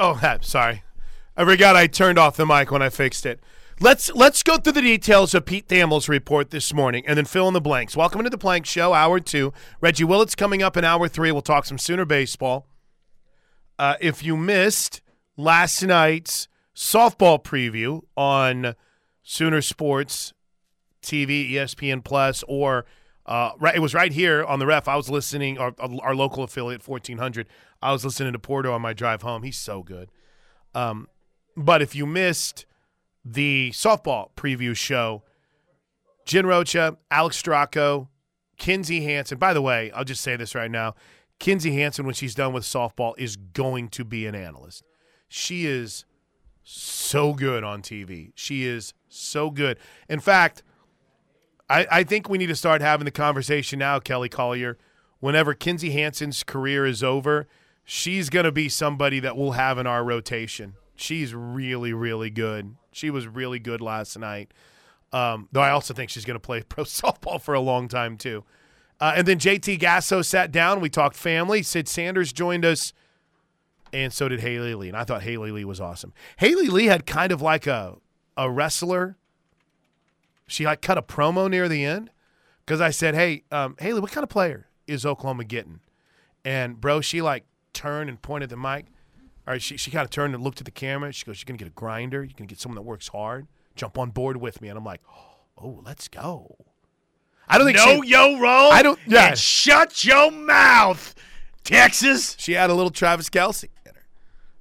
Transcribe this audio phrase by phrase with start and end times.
[0.00, 0.82] Oh, sorry.
[1.36, 3.40] I forgot I turned off the mic when I fixed it.
[3.82, 7.48] Let's let's go through the details of Pete Thamel's report this morning and then fill
[7.48, 7.96] in the blanks.
[7.96, 9.54] Welcome to the Plank Show, hour two.
[9.80, 11.32] Reggie Willett's coming up in hour three.
[11.32, 12.66] We'll talk some Sooner baseball.
[13.78, 15.00] Uh, if you missed
[15.38, 18.74] last night's softball preview on
[19.22, 20.34] Sooner Sports
[21.02, 22.84] TV, ESPN Plus, or
[23.30, 24.88] uh, right, it was right here on the ref.
[24.88, 27.46] I was listening, our, our local affiliate, 1400.
[27.80, 29.44] I was listening to Porto on my drive home.
[29.44, 30.10] He's so good.
[30.74, 31.06] Um,
[31.56, 32.66] but if you missed
[33.24, 35.22] the softball preview show,
[36.24, 38.08] Jen Rocha, Alex Stracco,
[38.56, 39.38] Kinzie Hansen.
[39.38, 40.96] By the way, I'll just say this right now.
[41.38, 44.82] Kinzie Hansen, when she's done with softball, is going to be an analyst.
[45.28, 46.04] She is
[46.64, 48.32] so good on TV.
[48.34, 49.78] She is so good.
[50.08, 50.64] In fact,
[51.70, 54.76] I, I think we need to start having the conversation now, Kelly Collier.
[55.20, 57.46] Whenever Kinzie Hansen's career is over,
[57.84, 60.74] she's going to be somebody that we'll have in our rotation.
[60.96, 62.74] She's really, really good.
[62.90, 64.52] She was really good last night.
[65.12, 68.16] Um, though I also think she's going to play pro softball for a long time,
[68.16, 68.44] too.
[68.98, 70.80] Uh, and then JT Gasso sat down.
[70.80, 71.62] We talked family.
[71.62, 72.92] Sid Sanders joined us,
[73.92, 74.88] and so did Haley Lee.
[74.88, 76.12] And I thought Haley Lee was awesome.
[76.36, 77.96] Haley Lee had kind of like a,
[78.36, 79.16] a wrestler.
[80.50, 82.10] She like cut a promo near the end
[82.66, 85.80] because I said, "Hey, um, Haley, what kind of player is Oklahoma getting?"
[86.44, 88.86] And bro, she like turned and pointed the mic.
[89.46, 91.12] All right, she, she kind of turned and looked at the camera.
[91.12, 92.22] She goes, You're going to get a grinder.
[92.22, 93.46] You're to get someone that works hard.
[93.74, 94.68] Jump on board with me.
[94.68, 95.00] And I'm like,
[95.58, 96.56] Oh, let's go.
[97.48, 98.72] I don't think no she, yo roll.
[98.72, 98.98] I don't.
[99.06, 99.34] Yeah.
[99.34, 101.14] Shut your mouth,
[101.64, 102.36] Texas.
[102.38, 104.06] She had a little Travis Kelce in her.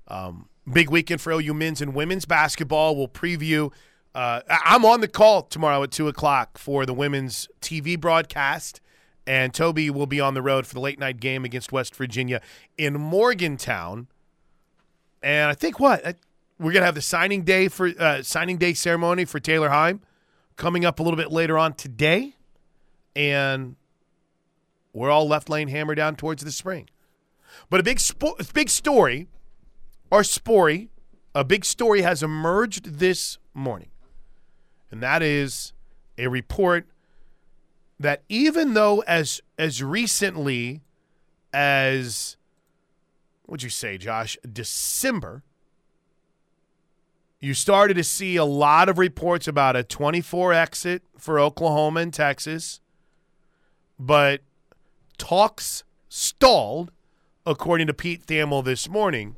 [0.07, 2.95] Um, big weekend for OU men's and women's basketball.
[2.95, 3.71] We'll preview.
[4.15, 8.81] Uh, I'm on the call tomorrow at 2 o'clock for the women's TV broadcast
[9.29, 12.41] and Toby will be on the road for the late night game against West Virginia
[12.79, 14.07] in Morgantown.
[15.21, 16.17] And I think what
[16.57, 20.01] we're gonna have the signing day for uh, signing day ceremony for Taylor Heim
[20.55, 22.37] coming up a little bit later on today,
[23.15, 23.75] and
[24.93, 26.89] we're all left lane hammer down towards the spring.
[27.69, 29.27] But a big spo- big story,
[30.09, 30.87] or spory,
[31.35, 33.91] a big story has emerged this morning,
[34.91, 35.73] and that is
[36.17, 36.87] a report
[37.99, 40.81] that even though as as recently
[41.53, 42.37] as
[43.45, 45.43] what'd you say, Josh, December,
[47.39, 52.13] you started to see a lot of reports about a 24 exit for Oklahoma and
[52.13, 52.79] Texas,
[53.97, 54.41] but
[55.17, 56.91] talks stalled,
[57.45, 59.35] according to Pete Thamel this morning.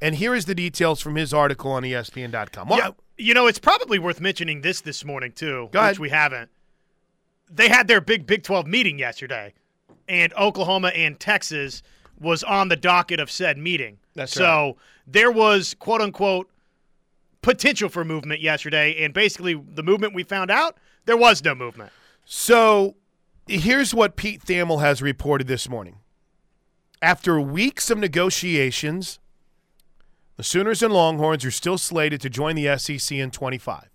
[0.00, 2.68] And here is the details from his article on ESPN.com.
[2.70, 5.98] Yeah, you know, it's probably worth mentioning this this morning, too, Go which ahead.
[5.98, 6.50] we haven't
[7.50, 9.54] they had their big Big 12 meeting yesterday,
[10.08, 11.82] and Oklahoma and Texas
[12.18, 13.98] was on the docket of said meeting.
[14.14, 14.74] That's so right.
[15.06, 16.50] there was quote unquote
[17.42, 21.92] potential for movement yesterday, and basically the movement we found out there was no movement.
[22.24, 22.96] So
[23.46, 25.98] here's what Pete Thamel has reported this morning.
[27.00, 29.20] After weeks of negotiations,
[30.38, 33.90] the Sooners and Longhorns are still slated to join the SEC in 25.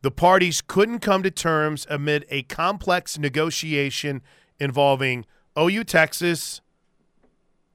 [0.00, 4.22] The parties couldn't come to terms amid a complex negotiation
[4.58, 5.26] involving
[5.58, 6.62] OU Texas,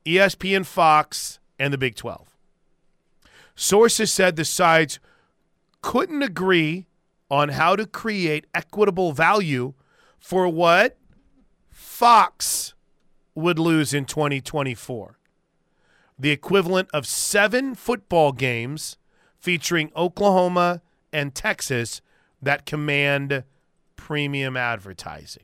[0.08, 2.36] ESPN Fox, and the Big 12.
[3.56, 5.00] Sources said the sides
[5.84, 6.88] couldn't agree
[7.30, 9.76] on how to create equitable value
[10.18, 10.98] for what
[11.70, 12.74] Fox
[13.36, 15.20] would lose in 2024.
[16.24, 18.96] The equivalent of seven football games
[19.38, 22.00] featuring Oklahoma and Texas
[22.42, 23.44] that command
[23.98, 25.44] premium advertising.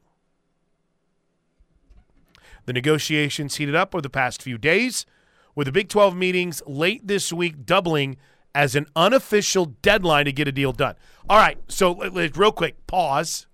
[2.65, 5.05] The negotiations heated up over the past few days,
[5.53, 8.15] with the Big 12 meetings late this week doubling
[8.55, 10.95] as an unofficial deadline to get a deal done.
[11.29, 13.47] All right, so real quick, pause.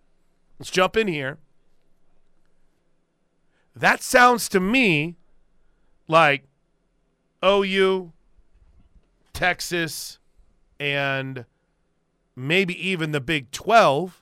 [0.60, 1.40] Let's jump in here.
[3.76, 5.18] That sounds to me
[6.08, 6.44] like
[7.46, 8.12] OU,
[9.34, 10.20] Texas,
[10.80, 11.46] and
[12.36, 14.22] maybe even the Big 12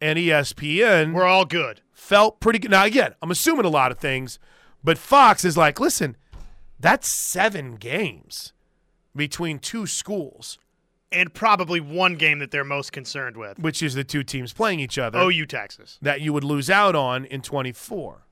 [0.00, 1.80] and ESPN We're all good.
[1.92, 2.70] felt pretty good.
[2.70, 4.38] Now, again, I'm assuming a lot of things,
[4.82, 6.16] but Fox is like, listen,
[6.78, 8.52] that's seven games
[9.16, 10.58] between two schools,
[11.12, 13.58] And probably one game that they're most concerned with.
[13.60, 15.98] which is the two teams playing each other, OU Texas.
[16.02, 18.22] that you would lose out on in 24.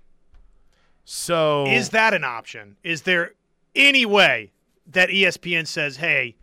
[1.04, 2.76] So Is that an option?
[2.82, 3.32] Is there
[3.74, 4.52] any way
[4.86, 6.36] that ESPN says, hey,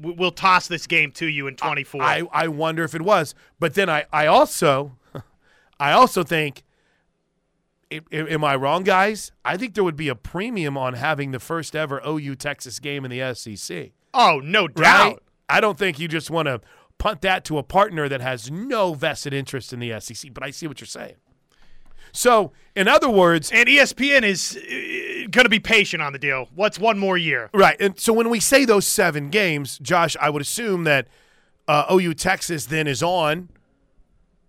[0.00, 2.02] we- we'll toss this game to you in 24?
[2.02, 3.34] I, I wonder if it was.
[3.60, 4.96] But then I, I also
[5.80, 6.62] I also think
[8.12, 9.30] am I wrong, guys?
[9.44, 13.04] I think there would be a premium on having the first ever OU Texas game
[13.04, 13.90] in the SEC.
[14.12, 15.06] Oh, no doubt.
[15.06, 15.18] Right?
[15.48, 16.60] I don't think you just want to
[16.98, 20.50] punt that to a partner that has no vested interest in the SEC, but I
[20.50, 21.14] see what you're saying.
[22.12, 24.56] So, in other words, And ESPN is
[25.30, 26.48] going to be patient on the deal.
[26.54, 27.50] What's one more year?
[27.52, 27.76] right.
[27.80, 31.08] And so when we say those seven games, Josh, I would assume that
[31.68, 33.48] uh, OU Texas then is on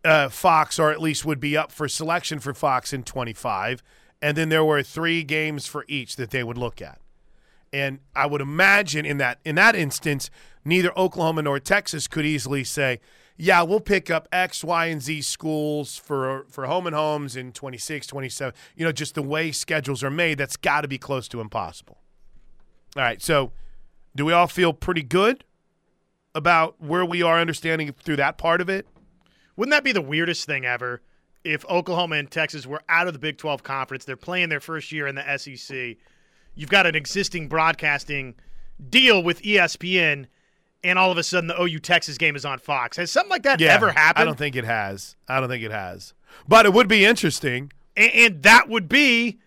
[0.03, 3.81] uh, Fox, or at least would be up for selection for Fox in 25.
[4.21, 6.99] And then there were three games for each that they would look at.
[7.73, 10.29] And I would imagine in that in that instance,
[10.63, 13.01] neither Oklahoma nor Texas could easily say,
[13.37, 17.51] "Yeah, we'll pick up X, Y, and Z schools for for home and homes in
[17.51, 21.27] 26, 27." You know, just the way schedules are made, that's got to be close
[21.29, 21.97] to impossible.
[22.95, 23.51] All right, so
[24.15, 25.43] do we all feel pretty good
[26.33, 28.87] about where we are understanding through that part of it?
[29.55, 31.01] Wouldn't that be the weirdest thing ever?
[31.43, 34.91] If Oklahoma and Texas were out of the Big 12 conference, they're playing their first
[34.91, 35.97] year in the SEC.
[36.55, 38.35] You've got an existing broadcasting
[38.89, 40.25] deal with ESPN,
[40.85, 42.97] and all of a sudden the OU Texas game is on Fox.
[42.97, 44.21] Has something like that ever happened?
[44.21, 45.15] I don't think it has.
[45.27, 46.13] I don't think it has.
[46.47, 47.71] But it would be interesting.
[47.97, 49.39] and, and that would be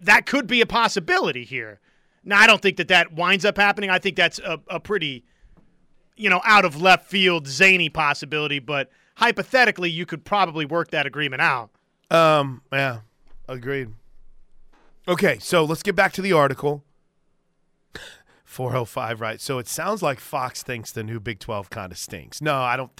[0.00, 1.80] that could be a possibility here.
[2.24, 3.90] Now, I don't think that that winds up happening.
[3.90, 5.24] I think that's a, a pretty,
[6.16, 8.58] you know, out of left field zany possibility.
[8.58, 11.70] But hypothetically, you could probably work that agreement out.
[12.10, 13.00] Um, yeah,
[13.48, 13.90] agreed.
[15.08, 16.84] Okay, so let's get back to the article.
[18.52, 19.40] 405, right.
[19.40, 22.40] So it sounds like Fox thinks the new Big 12 kind of stinks.
[22.40, 22.90] No, I don't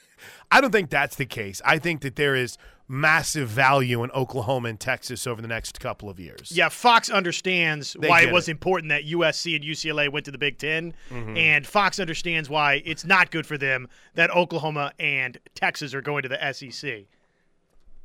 [0.50, 1.60] I don't think that's the case.
[1.64, 2.58] I think that there is
[2.88, 6.52] massive value in Oklahoma and Texas over the next couple of years.
[6.54, 8.52] Yeah, Fox understands They why it was it.
[8.52, 11.36] important that USC and UCLA went to the Big 10 Mm-hmm.
[11.36, 16.22] and Fox understands why it's not good for them that Oklahoma and Texas are going
[16.22, 17.04] to the SEC.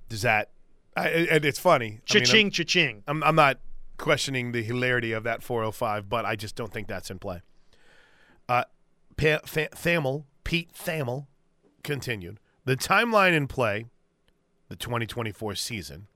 [0.10, 0.50] Does that
[0.98, 1.86] I, and it's funny.
[1.86, 3.04] I mean, I'm- Cha-ching, cha-ching.
[3.08, 3.60] I'm, I'm not
[4.02, 7.42] questioning the hilarity of that 405, but I just don't think that's in play.
[8.50, 8.64] Uh,
[9.16, 11.28] Thamel, Pete Thamel,
[11.84, 12.40] continued.
[12.66, 13.86] The timeline in play,
[14.70, 16.08] the 2024 season,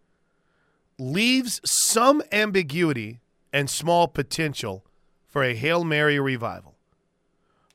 [0.97, 3.19] leaves some ambiguity
[3.53, 4.83] and small potential
[5.27, 6.75] for a Hail Mary revival.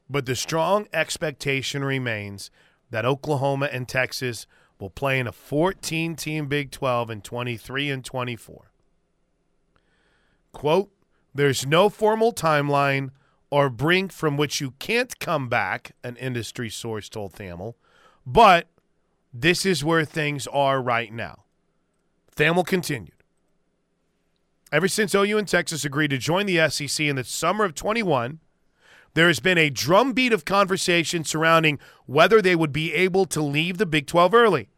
[0.09, 2.51] But the strong expectation remains
[2.91, 4.49] that Oklahoma and Texas
[4.81, 8.70] will play in a 14 team Big 12 in 23 and 24.
[10.52, 10.91] Quote,
[11.35, 13.11] there's no formal timeline
[13.50, 17.75] or brink from which you can't come back, an industry source told Thamel,
[18.25, 18.69] but
[19.32, 21.44] this is where things are right now.
[22.37, 23.14] Thamel continued.
[24.73, 28.38] Ever since OU and Texas agreed to join the SEC in the summer of 21,
[29.14, 33.79] there has been a drumbeat of conversation surrounding whether they would be able to leave
[33.79, 34.69] the Big 12 early.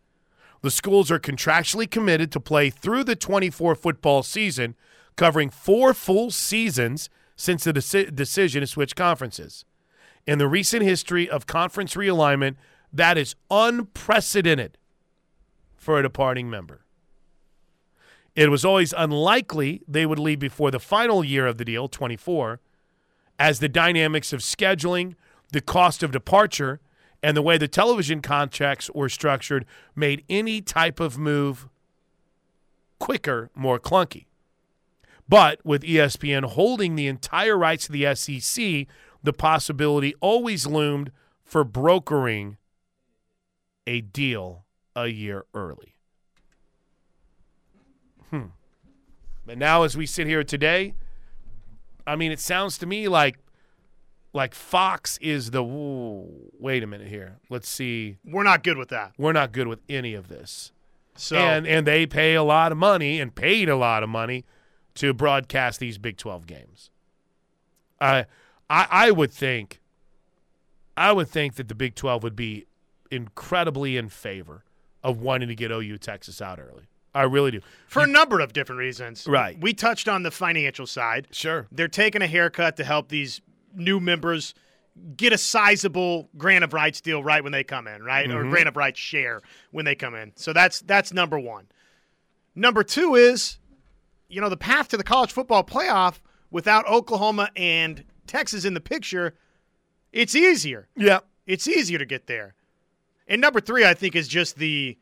[0.63, 4.77] The schools are contractually committed to play through the 24 football season,
[5.17, 9.65] covering four full seasons since the deci- decision to switch conferences.
[10.27, 12.57] In the recent history of conference realignment,
[12.93, 14.79] that is unprecedented
[15.75, 16.85] for a departing member.
[18.35, 22.61] It was always unlikely they would leave before the final year of the deal, 24,
[23.39, 25.17] as the dynamics of scheduling,
[25.51, 26.81] the cost of departure,
[27.23, 31.69] and the way the television contracts were structured made any type of move
[32.99, 34.27] quicker more clunky.
[35.29, 38.87] But with ESPN holding the entire rights to the SEC,
[39.23, 41.13] the possibility always loomed
[41.45, 42.57] for brokering
[43.87, 44.65] a deal
[44.95, 45.95] a year early.
[48.31, 48.47] Hmm.
[49.47, 50.95] But now, as we sit here today,
[52.07, 53.39] I mean, it sounds to me like
[54.33, 55.63] like Fox is the.
[55.63, 57.39] Ooh, wait a minute here.
[57.51, 58.17] Let's see.
[58.25, 59.13] We're not good with that.
[59.19, 60.73] We're not good with any of this,
[61.17, 64.45] So and and they pay a lot of money and paid a lot of money
[64.95, 66.91] to broadcast these Big Twelve games.
[68.01, 68.27] I
[68.69, 69.81] I I would think.
[70.97, 72.67] I would think that the Big Twelve would be
[73.11, 74.65] incredibly in favor
[75.03, 76.85] of wanting to get OU Texas out early.
[77.15, 77.61] I really do.
[77.89, 79.27] for a number of different reasons.
[79.27, 79.61] Right.
[79.61, 81.29] We touched on the financial side.
[81.31, 81.67] Sure.
[81.71, 83.43] They're taking a haircut to help these
[83.75, 84.55] new members
[85.17, 88.31] get a sizable grant of rights deal right when they come in, right?
[88.31, 88.51] Or mm-hmm.
[88.51, 90.33] grant of rights share when they come in.
[90.37, 91.67] So that's that's number 1.
[92.55, 93.59] Number 2 is
[94.33, 96.19] you know the path to the college football playoff
[96.51, 99.35] without Oklahoma and Texas in the picture,
[100.13, 100.89] it's easier.
[100.97, 101.21] Yeah.
[101.47, 102.55] It's easier to get there.
[103.29, 104.97] And number three, I think, is just the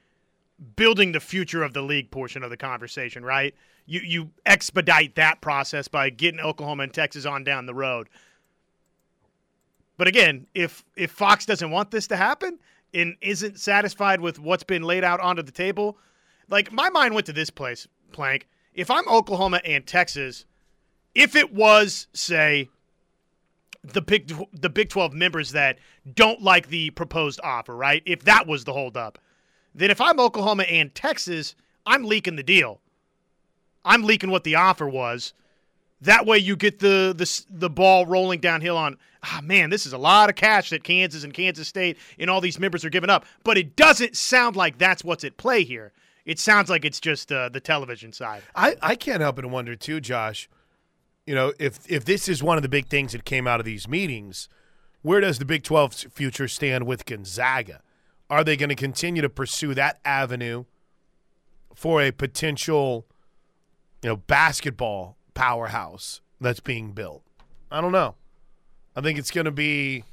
[0.76, 3.54] building the future of the league portion of the conversation, right?
[3.87, 8.08] You you expedite that process by getting Oklahoma and Texas on down the road.
[9.96, 12.58] But again, if if Fox doesn't want this to happen
[12.92, 15.99] and isn't satisfied with what's been laid out onto the table,
[16.49, 18.49] Like my mind went to this place, Plank.
[18.80, 20.46] If I'm Oklahoma and Texas,
[21.14, 22.70] if it was say
[23.84, 25.78] the big the Big 12 members that
[26.14, 28.02] don't like the proposed offer, right?
[28.06, 29.18] If that was the holdup,
[29.75, 32.80] then if I'm Oklahoma and Texas, I'm leaking the deal.
[33.84, 35.34] I'm leaking what the offer was.
[36.00, 38.96] That way, you get the the the ball rolling downhill on.
[39.22, 42.40] Ah, man, this is a lot of cash that Kansas and Kansas State and all
[42.40, 43.26] these members are giving up.
[43.44, 45.92] But it doesn't sound like that's what's at play here.
[46.24, 48.42] It sounds like it's just uh, the television side.
[48.54, 50.48] I, I can't help but wonder too, Josh.
[51.26, 53.66] You know, if if this is one of the big things that came out of
[53.66, 54.48] these meetings,
[55.02, 57.82] where does the Big 12's future stand with Gonzaga?
[58.28, 60.64] Are they going to continue to pursue that avenue
[61.74, 63.06] for a potential,
[64.02, 67.22] you know, basketball powerhouse that's being built?
[67.70, 68.14] I don't know.
[68.94, 70.04] I think it's going to be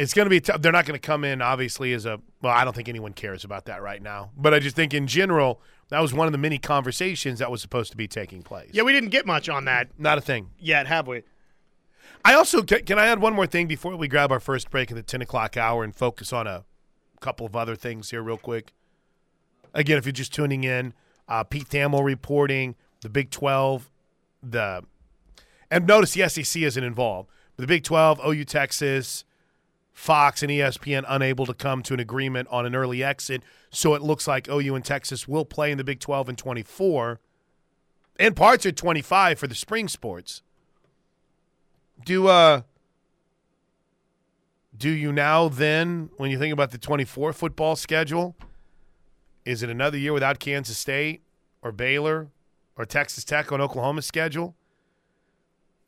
[0.00, 0.62] it's going to be tough.
[0.62, 2.54] They're not going to come in obviously as a well.
[2.54, 4.30] I don't think anyone cares about that right now.
[4.36, 7.60] But I just think in general that was one of the many conversations that was
[7.60, 8.70] supposed to be taking place.
[8.72, 11.22] Yeah, we didn't get much on that not a thing yet, have we?
[12.24, 14.90] I also can, can I add one more thing before we grab our first break
[14.90, 16.64] at the ten o'clock hour and focus on a
[17.20, 18.72] couple of other things here real quick.
[19.74, 20.94] Again, if you're just tuning in,
[21.28, 23.90] uh, Pete Thamel reporting the Big Twelve,
[24.42, 24.82] the
[25.70, 27.28] and notice the SEC isn't involved.
[27.56, 29.24] But the Big Twelve, OU Texas,
[29.92, 33.42] Fox and ESPN unable to come to an agreement on an early exit.
[33.70, 37.20] So it looks like OU and Texas will play in the Big 12 in 24
[38.18, 40.42] and parts of 25 for the spring sports.
[42.04, 42.62] Do uh
[44.76, 48.36] do you now then when you think about the 24 football schedule
[49.44, 51.22] is it another year without Kansas State
[51.62, 52.28] or Baylor
[52.76, 54.54] or Texas Tech on Oklahoma's schedule?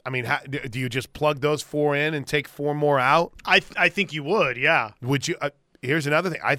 [0.05, 3.33] I mean, how, do you just plug those four in and take four more out?
[3.45, 4.93] I th- I think you would, yeah.
[5.01, 5.37] Would you?
[5.41, 6.41] Uh, here's another thing.
[6.43, 6.59] I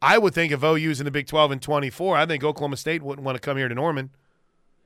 [0.00, 3.02] I would think if OU's in the Big 12 and 24, I think Oklahoma State
[3.02, 4.10] wouldn't want to come here to Norman.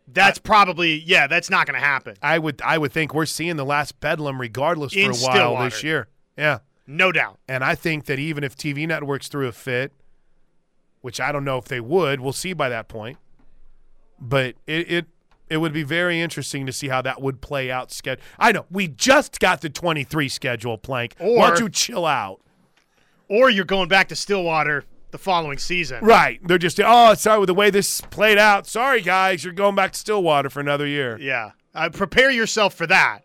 [0.08, 1.26] That's I, probably yeah.
[1.26, 2.16] That's not going to happen.
[2.22, 5.64] I would I would think we're seeing the last bedlam regardless in for a while
[5.64, 6.08] this year.
[6.38, 7.38] Yeah, no doubt.
[7.48, 9.92] And I think that even if TV networks threw a fit,
[11.00, 13.18] which I don't know if they would, we'll see by that point.
[14.18, 15.06] But it, it
[15.50, 17.92] it would be very interesting to see how that would play out.
[17.92, 18.22] Schedule.
[18.38, 21.16] I know we just got the 23 schedule plank.
[21.18, 22.40] Or, Why don't you chill out?
[23.28, 26.04] Or you're going back to Stillwater the following season.
[26.04, 26.40] Right.
[26.46, 28.66] They're just oh sorry with the way this played out.
[28.66, 31.18] Sorry guys, you're going back to Stillwater for another year.
[31.20, 31.52] Yeah.
[31.74, 33.20] Uh, prepare yourself for that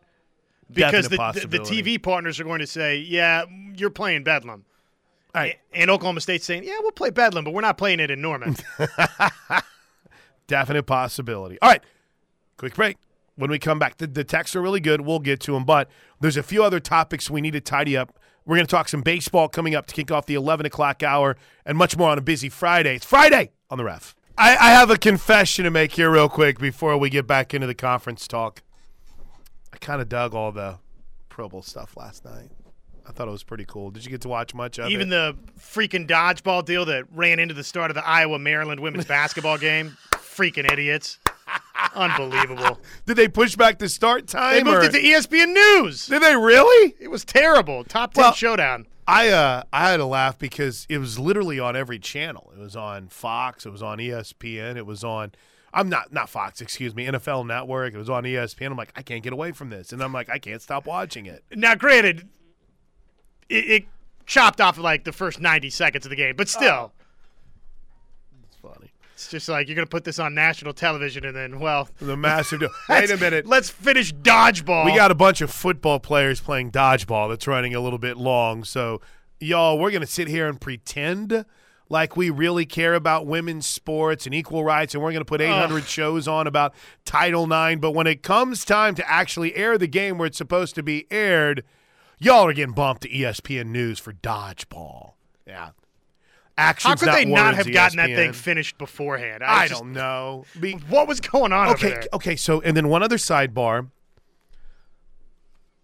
[0.72, 4.66] because the, the, the TV partners are going to say, "Yeah, you're playing Bedlam."
[5.34, 5.58] Right.
[5.74, 8.56] And Oklahoma State's saying, "Yeah, we'll play Bedlam, but we're not playing it in Norman."
[10.48, 11.58] Definite possibility.
[11.62, 11.84] All right.
[12.58, 12.98] Quick break.
[13.36, 15.02] When we come back, the, the texts are really good.
[15.02, 15.90] We'll get to them, but
[16.22, 18.18] there's a few other topics we need to tidy up.
[18.46, 21.36] We're going to talk some baseball coming up to kick off the 11 o'clock hour
[21.66, 22.96] and much more on a busy Friday.
[22.96, 24.16] It's Friday on the ref.
[24.38, 27.68] I, I have a confession to make here, real quick, before we get back into
[27.68, 28.62] the conference talk.
[29.74, 30.78] I kind of dug all the
[31.28, 32.50] Pro Bowl stuff last night.
[33.08, 33.92] I thought it was pretty cool.
[33.92, 35.12] Did you get to watch much of Even it?
[35.12, 39.58] the freaking dodgeball deal that ran into the start of the Iowa Maryland women's basketball
[39.58, 39.98] game?
[40.14, 41.20] Freaking idiots.
[41.96, 42.80] Unbelievable.
[43.06, 44.54] Did they push back the start time?
[44.56, 46.08] They moved or- it to ESPN News.
[46.08, 46.96] Did they really?
[47.00, 47.84] It was terrible.
[47.84, 48.88] Top 10 Well- showdown.
[49.08, 52.52] I uh I had to laugh because it was literally on every channel.
[52.58, 55.34] It was on Fox, it was on ESPN, it was on
[55.72, 57.94] I'm not not Fox, excuse me, NFL Network.
[57.94, 58.72] It was on ESPN.
[58.72, 61.28] I'm like, I can't get away from this, and I'm like, I can't stop watching
[61.28, 61.44] it.
[61.54, 62.28] Now, granted,
[63.48, 63.86] it, it
[64.26, 66.88] chopped off like the first 90 seconds of the game, but still.
[66.88, 66.92] Funny.
[69.16, 72.18] It's just like you're going to put this on national television and then, well, The
[72.18, 72.62] massive.
[72.90, 73.48] Wait a minute.
[73.48, 74.84] let's finish dodgeball.
[74.86, 78.66] We got a bunch of football players playing dodgeball that's running a little bit long.
[78.66, 79.00] So,
[79.40, 81.46] y'all, we're going to sit here and pretend
[81.88, 85.40] like we really care about women's sports and equal rights, and we're going to put
[85.40, 86.74] 800 shows on about
[87.06, 87.80] Title IX.
[87.80, 91.08] But when it comes time to actually air the game where it's supposed to be
[91.10, 91.64] aired,
[92.20, 95.14] y'all are getting bumped to ESPN News for dodgeball.
[95.48, 95.70] Yeah.
[96.58, 99.44] Action's How could they not have gotten that thing finished beforehand?
[99.44, 100.46] I just- don't know.
[100.60, 102.04] Be- What was going on over okay, there?
[102.14, 102.36] okay.
[102.36, 103.90] So, and then one other sidebar.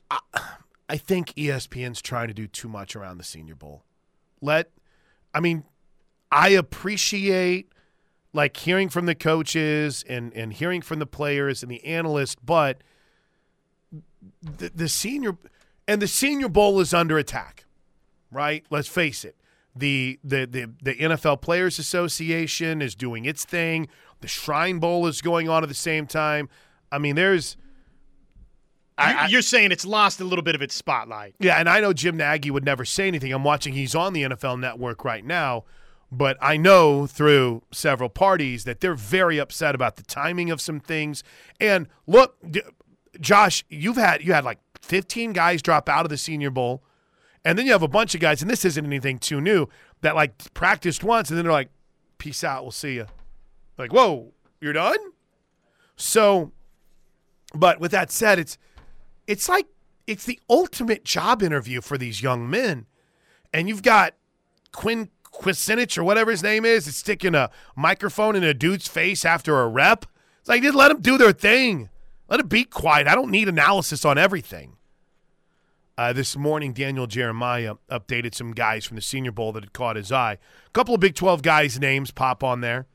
[0.10, 0.20] I,
[0.90, 3.84] I think ESPN's trying to do too much around the Senior Bowl.
[4.42, 4.70] Let,
[5.34, 5.64] I mean,
[6.32, 7.72] I appreciate
[8.34, 12.82] like hearing from the coaches and and hearing from the players and the analysts, but
[14.42, 15.38] the, the senior
[15.88, 17.66] and the Senior Bowl is under attack,
[18.32, 18.66] right?
[18.70, 19.36] Let's face it.
[19.76, 23.88] The, the the the NFL Players Association is doing its thing.
[24.20, 26.50] The Shrine Bowl is going on at the same time.
[26.92, 27.56] I mean, there's
[28.98, 31.36] I- You- I- you're saying it's lost a little bit of its spotlight.
[31.40, 33.32] yeah, and I know Jim Nagy would never say anything.
[33.32, 35.64] I'm watching; he's on the NFL Network right now.
[36.12, 40.82] But I know through several parties that they're very upset about the timing of some
[40.82, 41.24] things.
[41.62, 42.62] And look, d-
[43.22, 46.84] Josh, you've had you had like 15 guys drop out of the Senior Bowl,
[47.44, 49.68] and then you have a bunch of guys, and this isn't anything too new
[50.02, 51.70] that like practiced once, and then they're like,
[52.18, 53.08] "Peace out, we'll see you."
[53.78, 54.98] Like, whoa, you're done.
[55.96, 56.52] So,
[57.54, 58.58] but with that said, it's
[59.28, 59.68] it's like
[60.08, 62.86] it's the ultimate job interview for these young men,
[63.54, 64.14] and you've got
[64.72, 69.26] Quint Kessenich or whatever his name is, is sticking a microphone in a dude's face
[69.26, 70.06] after a rep.
[70.40, 71.90] It's like just let them do their thing.
[72.28, 73.08] Let it be quiet.
[73.08, 74.78] I don't need analysis on everything.
[76.02, 79.96] Uh, this morning, Daniel Jeremiah updated some guys from the Senior Bowl that had caught
[79.98, 80.40] his eye.
[80.66, 82.88] A couple of Big 12 guys' names pop on there.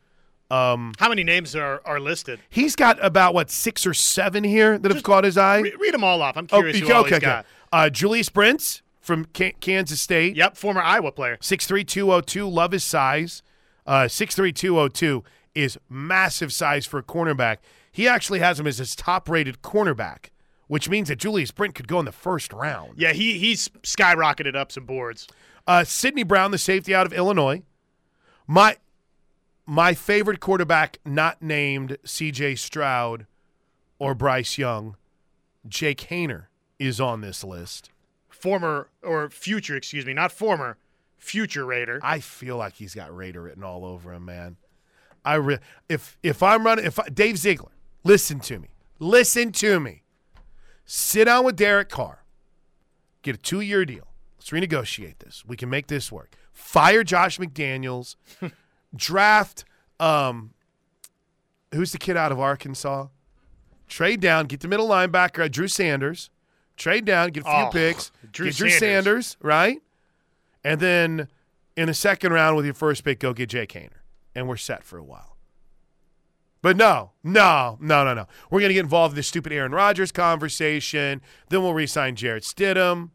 [0.51, 2.41] Um, How many names are, are listed?
[2.49, 5.59] he's got about, what, six or seven here that have caught his eye?
[5.61, 6.37] Re- read them all off.
[6.37, 7.27] I'm Oh, curious who okay, all okay, he's okay.
[7.27, 7.47] got.
[7.73, 10.35] Uh, Julius Brents from Ka- Kansas State.
[10.35, 11.37] Yep, former Iowa player.
[11.41, 13.45] 6'3", Love his size.
[13.87, 15.23] Uh, 6'3",
[15.55, 17.59] is massive size for a cornerback.
[17.93, 20.31] He actually has him as his top-rated cornerback,
[20.69, 22.95] which means that Julius Brent could go in the first round.
[22.97, 25.27] Yeah, he he's skyrocketed up some boards.
[25.67, 27.63] Uh, Sidney Brown, the safety out of Illinois.
[28.47, 28.77] My
[29.67, 32.55] my favorite quarterback, not named C.J.
[32.55, 33.27] Stroud
[33.99, 34.97] or Bryce Young,
[35.67, 36.45] Jake Haener
[36.79, 37.91] is on this list.
[38.29, 40.77] Former or future, excuse me, not former,
[41.17, 41.99] future Raider.
[42.03, 44.57] I feel like he's got Raider written all over him, man.
[45.25, 45.59] I re-
[45.89, 47.73] if if I'm running, if I, Dave Ziegler,
[48.05, 48.69] listen to me,
[49.01, 50.03] listen to me.
[50.87, 52.23] Sit down with Derek Carr,
[53.23, 54.07] get a two year deal.
[54.39, 55.45] Let's renegotiate this.
[55.47, 56.37] We can make this work.
[56.53, 58.15] Fire Josh McDaniels,
[58.97, 59.65] draft.
[59.99, 60.53] Um,
[61.75, 63.09] who's the kid out of Arkansas?
[63.89, 66.31] Trade down, get the middle linebacker, uh, Drew Sanders.
[66.77, 68.81] Trade down, get a few Oh, picks, Drew get Drew Sanders.
[68.81, 69.79] Sanders, right?
[70.63, 71.29] And then
[71.77, 74.03] in the second round with your first pick, go get Jake Haener.
[74.35, 75.36] And we're set for a while.
[76.63, 78.27] But no, no, no, no, no.
[78.51, 81.21] We're going to get involved in this stupid Aaron Rodgers conversation.
[81.49, 83.11] Then we'll re sign Jarrett Stidham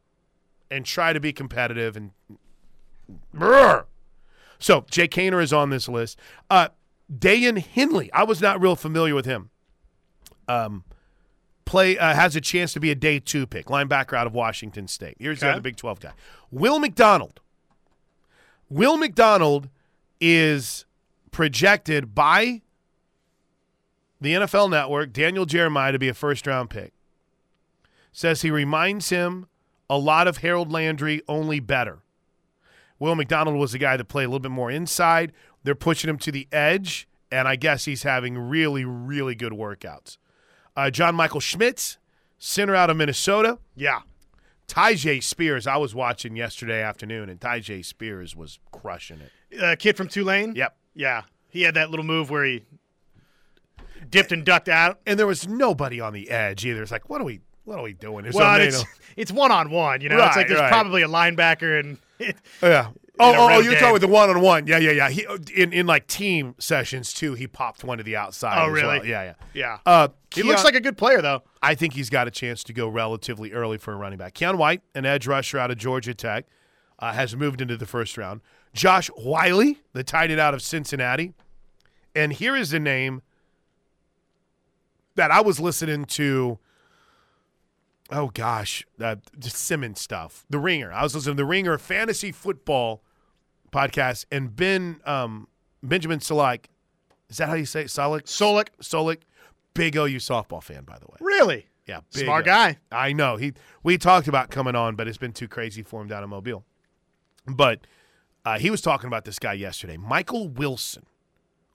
[0.70, 1.98] and try to be competitive.
[1.98, 2.12] And
[3.34, 3.86] Brr.
[4.60, 6.18] So Jay Haener is on this list.
[6.50, 6.70] Uh,
[7.14, 9.50] Daiyan Henley, I was not real familiar with him.
[10.48, 10.84] Um,
[11.66, 14.88] play uh, has a chance to be a day two pick, linebacker out of Washington
[14.88, 15.16] State.
[15.20, 16.12] Here's the other Big 12 guy.
[16.52, 17.42] Will McDonald.
[18.70, 19.70] Will McDonald
[20.22, 20.86] is
[21.32, 22.62] projected by
[24.22, 26.94] the NFL Network, Daniel Jeremiah, to be a first round pick.
[28.14, 29.48] Says he reminds him
[29.90, 32.00] a lot of Harold Landry, only better.
[33.00, 35.34] Will McDonald was the guy that played a little bit more inside.
[35.64, 40.18] They're pushing him to the edge, and I guess he's having really, really good workouts.
[40.78, 41.98] Uh, John Michael Schmitz,
[42.38, 43.58] center out of Minnesota.
[43.76, 44.02] Yeah.
[44.68, 49.62] Tyjae Spears, I was watching yesterday afternoon, and Tyjae Spears was crushing it.
[49.62, 50.56] Uh, kid from Tulane?
[50.56, 50.78] Yep.
[50.94, 51.24] Yeah.
[51.50, 52.64] He had that little move where he
[54.12, 55.00] dipped and ducked out.
[55.06, 56.84] And there was nobody on the edge either.
[56.84, 58.24] It's like, what are we, what are we doing?
[58.24, 58.84] There's Well, it's
[59.16, 60.18] it's one on one, you know.
[60.18, 60.70] Right, it's like there's right.
[60.70, 61.98] probably a linebacker and
[62.62, 62.90] Yeah.
[63.20, 64.66] Oh, oh, oh, you're talking with the one on one.
[64.66, 65.10] Yeah, yeah, yeah.
[65.10, 67.36] He in in like team sessions too.
[67.36, 68.64] He popped one to the outside.
[68.64, 69.00] Oh, really?
[69.00, 69.06] well.
[69.06, 69.34] Yeah, yeah.
[69.54, 69.78] yeah.
[69.86, 71.44] Uh, he looks like a good player though.
[71.62, 74.34] I think he's got a chance to go relatively early for a running back.
[74.34, 76.46] Keion White, an edge rusher out of Georgia Tech,
[76.98, 78.42] uh, has moved into the first round.
[78.74, 81.34] Josh Whyle, the tight end out of Cincinnati,
[82.16, 83.22] and here is the name
[85.16, 86.60] that I was listening to.
[88.14, 90.46] Oh gosh, uh, Simmons stuff.
[90.50, 90.92] The Ringer.
[90.92, 93.04] I was listening to the Ringer fantasy football
[93.72, 95.48] podcast, and Ben um,
[95.82, 96.66] Benjamin Solak.
[97.30, 97.88] Is that how you say it?
[97.88, 98.24] Solak?
[98.24, 99.20] Solik, Solik,
[99.74, 101.16] big OU softball fan, by the way.
[101.22, 102.78] really Yeah, big smart O- guy.
[102.92, 103.54] I know he.
[103.84, 106.66] We talked about coming on, but it's been too crazy for him down in Mobile.
[107.48, 107.88] But
[108.44, 111.06] uh, he was talking about this guy yesterday, Michael Wilson,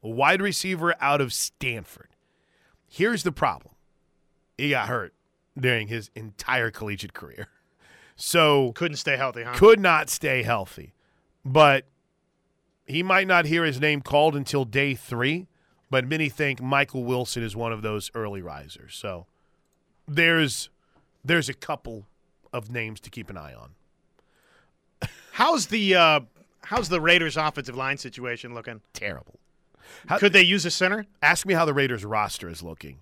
[0.03, 2.09] a wide receiver out of Stanford.
[2.89, 3.75] Here's the problem:
[4.57, 5.13] he got hurt
[5.59, 7.49] during his entire collegiate career,
[8.17, 9.55] so Couldn't stay healthy, huh?
[9.55, 10.93] could not stay healthy.
[11.45, 11.85] But
[12.87, 15.47] he might not hear his name called until day three.
[15.89, 18.95] But many think Michael Wilson is one of those early risers.
[18.97, 19.27] So
[20.09, 20.69] there's
[21.25, 22.07] there's a couple
[22.53, 23.71] of names to keep an eye on.
[25.33, 26.21] How's the uh,
[26.65, 28.81] how's the Raiders' offensive line situation looking?
[28.95, 29.39] Terrible.
[30.07, 31.07] How- Could they use a center?
[31.23, 32.99] Ask me how the Raiders roster is looking.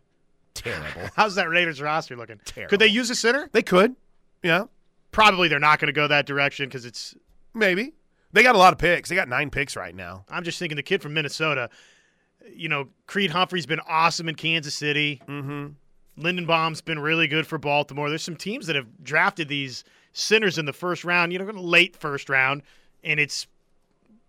[0.54, 1.08] Terrible.
[1.16, 2.40] How's that Raiders roster looking?
[2.44, 2.70] Terrible.
[2.70, 3.48] Could they use a center?
[3.52, 3.96] they could.
[4.42, 4.64] Yeah,
[5.10, 7.14] Probably they're not going to go that direction because it's.
[7.54, 7.92] maybe.
[8.32, 9.08] They got a lot of picks.
[9.08, 10.24] They got nine picks right now.
[10.28, 11.70] I'm just thinking the kid from Minnesota.
[12.52, 15.22] You know, Creed Humphrey's been awesome in Kansas City.
[15.28, 15.68] Mm-hmm.
[16.20, 18.08] Linderbaum's been really good for Baltimore.
[18.08, 21.96] There's some teams that have drafted these centers in the first round, you know, late
[21.96, 22.62] first round,
[23.02, 23.46] and it's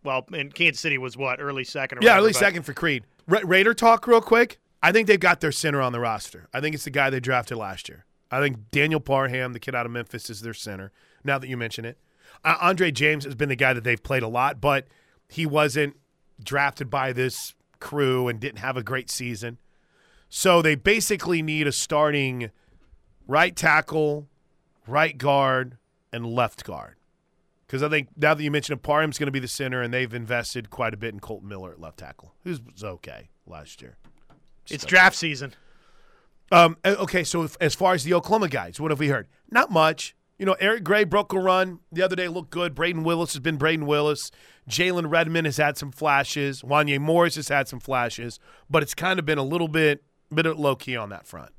[0.05, 1.97] Well, and Kansas City was what early second.
[1.97, 3.03] Or Yeah, whatever, early second for Creed.
[3.27, 4.59] Ra- Raider talk real quick.
[4.81, 6.47] I think they've got their center on the roster.
[6.53, 8.05] I think it's the guy they drafted last year.
[8.31, 10.91] I think Daniel Parham, the kid out of Memphis, is their center.
[11.23, 11.97] Now that you mention it,
[12.43, 14.87] uh, Andre James has been the guy that they've played a lot, but
[15.27, 15.95] he wasn't
[16.43, 19.57] drafted by this crew and didn't have a great season.
[20.29, 22.51] So they basically need a starting
[23.27, 24.27] right tackle,
[24.87, 25.77] right guard,
[26.11, 26.95] and left guard.
[27.65, 29.93] Because I think now that you mentioned it, Parham's going to be the center, and
[29.93, 33.82] they've invested quite a bit in Kolton Miller at left tackle, who was okay last
[33.82, 33.97] year.
[34.69, 35.54] It's draft season.
[36.51, 39.28] Um, uh, okay, so if, as far as the Oklahoma guys, what have we heard?
[39.49, 40.15] Not much.
[40.38, 42.75] You know, Eric Gray broke a run the other day, looked good.
[42.75, 44.32] Brayden Willis has been Brayden Willis.
[44.69, 46.62] Jalen Redmond has had some flashes.
[46.62, 50.45] Wanye Morris has had some flashes, but it's kind of been a little bit, bit
[50.45, 51.51] of low key on that front,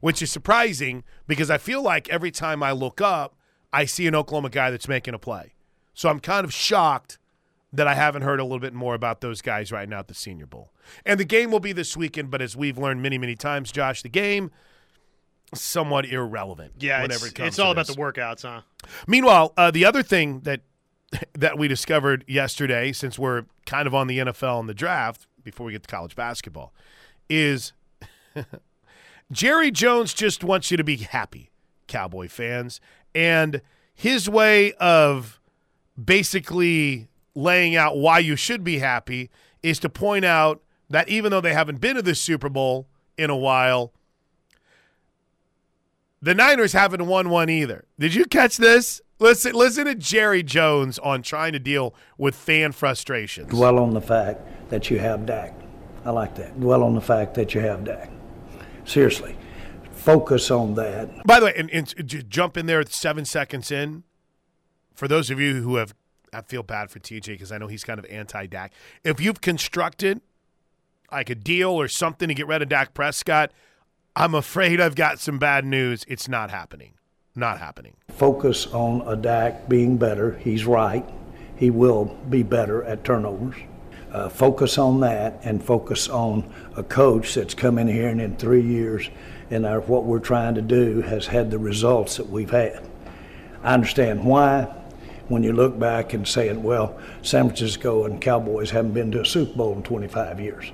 [0.00, 3.36] which is surprising because I feel like every time I look up,
[3.72, 5.54] I see an Oklahoma guy that's making a play.
[5.94, 7.18] So I'm kind of shocked
[7.72, 10.14] that I haven't heard a little bit more about those guys right now at the
[10.14, 10.72] Senior Bowl.
[11.04, 14.02] And the game will be this weekend, but as we've learned many, many times, Josh,
[14.02, 14.50] the game
[15.54, 16.74] somewhat irrelevant.
[16.78, 17.96] Yeah, whenever it's, it comes it's all about this.
[17.96, 18.62] the workouts, huh?
[19.06, 20.60] Meanwhile, uh, the other thing that
[21.34, 25.66] that we discovered yesterday, since we're kind of on the NFL and the draft before
[25.66, 26.72] we get to college basketball,
[27.28, 27.72] is
[29.32, 31.50] Jerry Jones just wants you to be happy,
[31.86, 32.80] Cowboy fans,
[33.18, 33.60] and
[33.96, 35.40] his way of
[36.02, 39.28] basically laying out why you should be happy
[39.60, 43.28] is to point out that even though they haven't been to the Super Bowl in
[43.28, 43.92] a while,
[46.22, 47.86] the Niners haven't won one either.
[47.98, 49.00] Did you catch this?
[49.18, 53.48] Listen, listen to Jerry Jones on trying to deal with fan frustrations.
[53.50, 55.54] dwell on the fact that you have Dak.
[56.04, 56.60] I like that.
[56.60, 58.12] Dwell on the fact that you have Dak.
[58.84, 59.36] Seriously,
[59.98, 61.24] focus on that.
[61.26, 64.04] By the way, and, and jump in there seven seconds in.
[64.94, 65.94] For those of you who have,
[66.32, 68.72] I feel bad for TJ because I know he's kind of anti-Dak.
[69.04, 70.20] If you've constructed
[71.12, 73.52] like a deal or something to get rid of Dak Prescott,
[74.16, 76.04] I'm afraid I've got some bad news.
[76.08, 76.94] It's not happening.
[77.34, 77.94] Not happening.
[78.10, 80.32] Focus on a Dak being better.
[80.38, 81.08] He's right.
[81.56, 83.54] He will be better at turnovers.
[84.12, 88.36] Uh, focus on that and focus on a coach that's come in here and in
[88.36, 89.10] three years
[89.50, 92.82] and our, what we're trying to do has had the results that we've had.
[93.62, 94.74] I understand why
[95.28, 99.26] when you look back and saying, well, San Francisco and Cowboys haven't been to a
[99.26, 100.72] Super Bowl in 25 years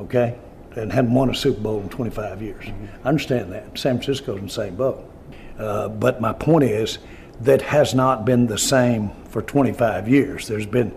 [0.00, 0.36] okay,
[0.76, 2.66] and hadn't won a Super Bowl in 25 years.
[3.04, 3.78] I understand that.
[3.78, 5.10] San Francisco's in the same boat.
[5.58, 6.98] Uh, but my point is
[7.40, 10.48] that has not been the same for 25 years.
[10.48, 10.96] There's been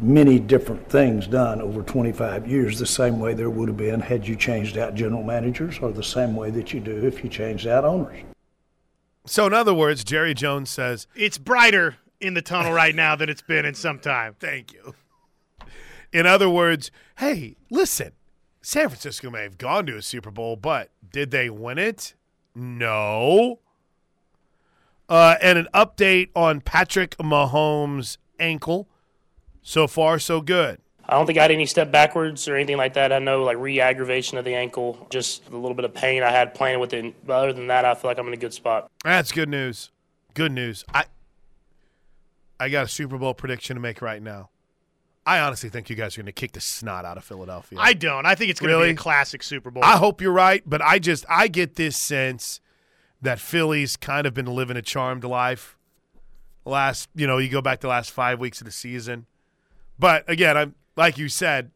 [0.00, 4.26] many different things done over 25 years, the same way there would have been had
[4.26, 7.66] you changed out general managers, or the same way that you do if you changed
[7.66, 8.22] out owners.
[9.24, 13.28] So, in other words, Jerry Jones says, It's brighter in the tunnel right now than
[13.28, 14.34] it's been in some time.
[14.40, 14.94] Thank you.
[16.12, 18.12] In other words, hey, listen,
[18.60, 22.14] San Francisco may have gone to a Super Bowl, but did they win it?
[22.54, 23.60] No.
[25.08, 28.88] Uh, and an update on Patrick Mahomes' ankle.
[29.62, 30.78] So far, so good.
[31.08, 33.12] I don't think I had any step backwards or anything like that.
[33.12, 36.54] I know like re-aggravation of the ankle, just a little bit of pain I had
[36.54, 37.14] playing with it.
[37.26, 38.90] But other than that, I feel like I'm in a good spot.
[39.04, 39.90] That's good news.
[40.34, 40.84] Good news.
[40.94, 41.04] I
[42.58, 44.50] I got a Super Bowl prediction to make right now.
[45.26, 47.78] I honestly think you guys are going to kick the snot out of Philadelphia.
[47.80, 48.26] I don't.
[48.26, 48.88] I think it's going to Really?
[48.88, 49.84] be a classic Super Bowl.
[49.84, 52.60] I hope you're right, but I just I get this sense
[53.20, 55.76] that Philly's kind of been living a charmed life.
[56.64, 59.26] Last, you know, you go back to the last five weeks of the season,
[60.02, 61.70] but again, I'm like you said,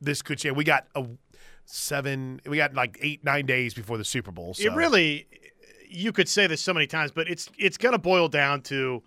[0.00, 0.56] this could change.
[0.56, 1.06] We got a
[1.64, 4.52] seven, we got like eight, nine days before the Super Bowl.
[4.52, 4.64] So.
[4.64, 5.26] It really,
[5.88, 9.02] you could say this so many times, but it's it's going to boil down to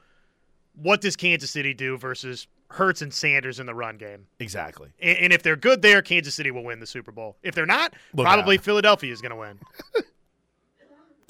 [0.74, 4.26] what does Kansas City do versus Hurts and Sanders in the run game.
[4.40, 4.90] exactly.
[5.00, 7.38] And, and if they're good there, Kansas City will win the Super Bowl.
[7.44, 8.64] If they're not, Look probably out.
[8.64, 9.60] Philadelphia is going to win.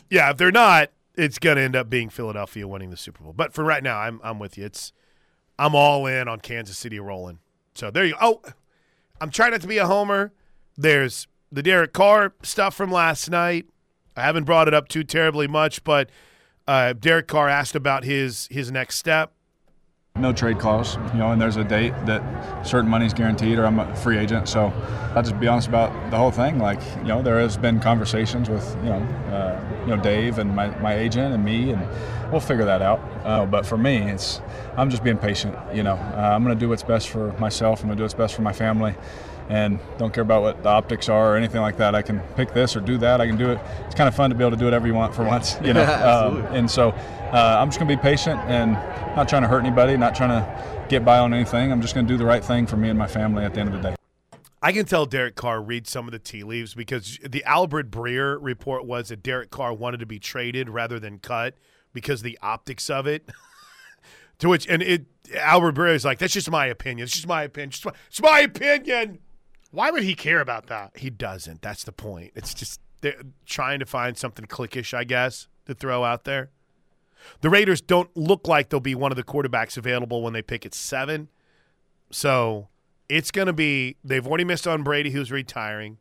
[0.07, 3.33] Yeah, if they're not, it's going to end up being Philadelphia winning the Super Bowl.
[3.33, 4.65] But for right now, I'm I'm with you.
[4.65, 4.93] It's
[5.57, 7.39] I'm all in on Kansas City rolling.
[7.75, 8.17] So there you go.
[8.21, 8.41] Oh,
[9.21, 10.33] I'm trying not to be a homer.
[10.77, 13.65] There's the Derek Carr stuff from last night.
[14.17, 16.09] I haven't brought it up too terribly much, but
[16.67, 19.33] uh, Derek Carr asked about his his next step.
[20.17, 22.21] no trade clause, you know, and there's a date that
[22.65, 24.47] certain money's guaranteed, or I'm a free agent.
[24.47, 24.71] So
[25.13, 26.57] I'll just be honest about the whole thing.
[26.59, 30.55] Like, you know, there has been conversations with, you know, uh, you know, Dave and
[30.55, 31.87] my, my agent and me, and
[32.31, 32.99] we'll figure that out.
[33.23, 34.41] Uh, but for me, it's
[34.77, 35.55] I'm just being patient.
[35.73, 37.81] You know, uh, I'm going to do what's best for myself.
[37.81, 38.95] I'm going to do what's best for my family.
[39.47, 41.93] and don't care about what the optics are or anything like that.
[41.93, 43.21] I can pick this or do that.
[43.21, 43.59] I can do it.
[43.85, 45.73] It's kind of fun to be able to do whatever you want for once, you
[45.73, 45.83] know.
[45.83, 48.73] um, and so uh, I'm just going to be patient and
[49.15, 51.71] not trying to hurt anybody, not trying to get by on anything.
[51.71, 53.59] I'm just going to do the right thing for me and my family at the
[53.59, 53.95] end of the day.
[54.65, 58.39] I can tell Derek Carr reads some of the tea leaves because the Albert Breer
[58.41, 61.53] report was that Derek Carr wanted to be traded rather than cut
[61.93, 63.29] because the optics of it.
[64.39, 67.03] to which, and it, Albert Breer is like, that's just my opinion.
[67.03, 67.69] It's just my opinion.
[67.69, 69.19] It's my, it's my opinion.
[69.69, 70.97] Why would he care about that?
[70.97, 71.61] He doesn't.
[71.61, 72.31] That's the point.
[72.33, 76.49] It's just they're trying to find something cliquish, I guess, to throw out there.
[77.41, 80.65] The Raiders don't look like they'll be one of the quarterbacks available when they pick
[80.65, 81.27] at seven.
[82.09, 82.69] So
[83.09, 85.97] it's going to be, they've already missed on Brady, who's retiring.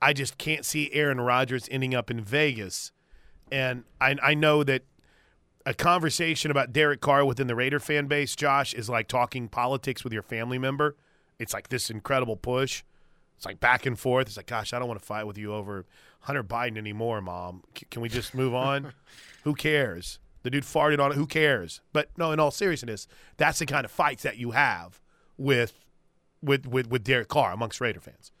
[0.00, 2.92] I just can't see Aaron Rodgers ending up in Vegas.
[3.50, 4.82] And I, I know that
[5.64, 10.04] a conversation about Derek Carr within the Raider fan base, Josh, is like talking politics
[10.04, 10.96] with your family member.
[11.38, 12.82] It's like this incredible push.
[13.36, 14.28] It's like back and forth.
[14.28, 15.84] It's like, gosh, I don't want to fight with you over
[16.20, 17.62] Hunter Biden anymore, Mom.
[17.76, 18.92] C- can we just move on?
[19.44, 20.18] Who cares?
[20.42, 21.16] The dude farted on it.
[21.16, 21.80] Who cares?
[21.92, 25.00] But no, in all seriousness, that's the kind of fights that you have
[25.36, 25.85] with
[26.46, 28.32] with with with Derek Carr amongst Raider fans.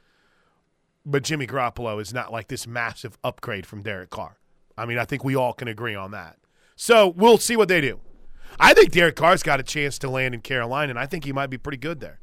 [1.04, 4.38] But Jimmy Garoppolo is not like this massive upgrade from Derek Carr.
[4.76, 6.36] I mean, I think we all can agree on that.
[6.74, 8.00] So we'll see what they do.
[8.58, 11.32] I think Derek Carr's got a chance to land in Carolina, and I think he
[11.32, 12.20] might be pretty good there.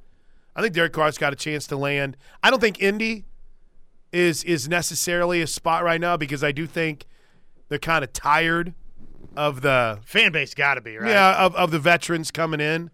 [0.56, 2.18] I think Derek Carr's got a chance to land.
[2.42, 3.26] I don't think Indy
[4.12, 7.06] is is necessarily a spot right now because I do think
[7.70, 8.76] they're kind of tired
[9.36, 11.10] of the Fan base got to be right.
[11.10, 12.92] yeah of, of the veterans coming in.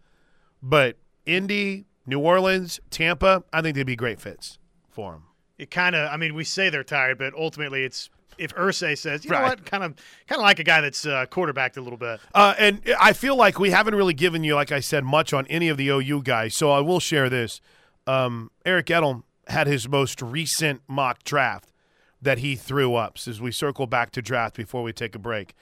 [0.62, 4.57] But Indy, New Orleans, Tampa, I think they'd be great fits
[4.89, 5.23] for him.
[5.57, 6.12] It kind of.
[6.12, 9.49] I mean, we say they're tired, but ultimately, it's if Irsay says, you know Right.
[9.49, 9.95] what, kind of,
[10.27, 12.21] kind of like a guy that's uh, quarterbacked a little bit.
[12.33, 15.45] Uh, and I feel like we haven't really given you, like I said, much on
[15.47, 16.55] any of the OU guys.
[16.55, 17.59] So I will share this.
[18.07, 21.73] Um, Eric Edholm had his most recent mock draft
[22.21, 23.17] that he threw up.
[23.17, 25.53] So as we circle back to draft before we take a break,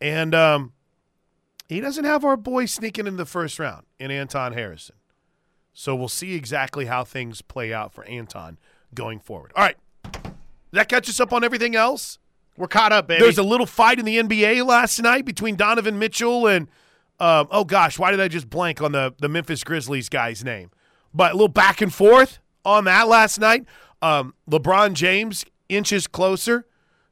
[0.00, 0.72] and um,
[1.68, 4.96] he doesn't have our boy sneaking in the first round in Anton Harrison.
[5.72, 8.58] So we'll see exactly how things play out for Anton
[8.94, 9.52] going forward.
[9.56, 9.76] All right.
[10.72, 12.18] That catch us up on everything else?
[12.56, 13.22] We're caught up, baby.
[13.22, 16.68] There's a little fight in the NBA last night between Donovan Mitchell and
[17.20, 20.70] um, oh gosh, why did I just blank on the the Memphis Grizzlies guy's name?
[21.14, 23.64] But a little back and forth on that last night.
[24.00, 26.66] Um, LeBron James inches closer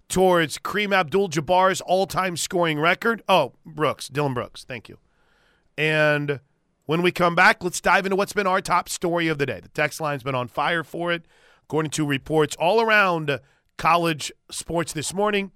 [0.08, 3.22] towards Kareem Abdul-Jabbar's all-time scoring record.
[3.28, 4.98] Oh, Brooks, Dillon Brooks, thank you.
[5.78, 6.40] And
[6.90, 9.60] when we come back, let's dive into what's been our top story of the day.
[9.60, 11.22] The text line's been on fire for it,
[11.62, 13.38] according to reports all around
[13.78, 15.52] college sports this morning.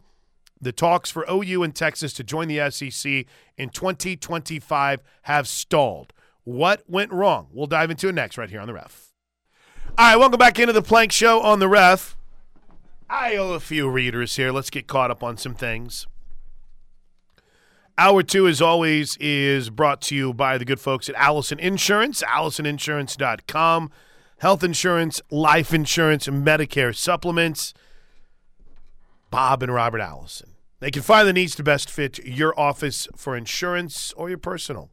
[0.60, 6.12] The talks for OU and Texas to join the SEC in 2025 have stalled.
[6.44, 7.48] What went wrong?
[7.52, 9.08] We'll dive into it next, right here on the ref.
[9.98, 12.16] All right, welcome back into the Plank Show on the ref.
[13.10, 14.52] I owe a few readers here.
[14.52, 16.06] Let's get caught up on some things.
[17.96, 22.22] Hour two, as always, is brought to you by the good folks at Allison Insurance,
[22.24, 23.90] allisoninsurance.com.
[24.38, 27.72] Health insurance, life insurance, and Medicare supplements.
[29.30, 30.50] Bob and Robert Allison.
[30.80, 34.90] They can find the needs to best fit your office for insurance or your personal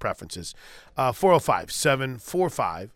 [0.00, 0.52] preferences.
[0.96, 2.90] Uh, 405 745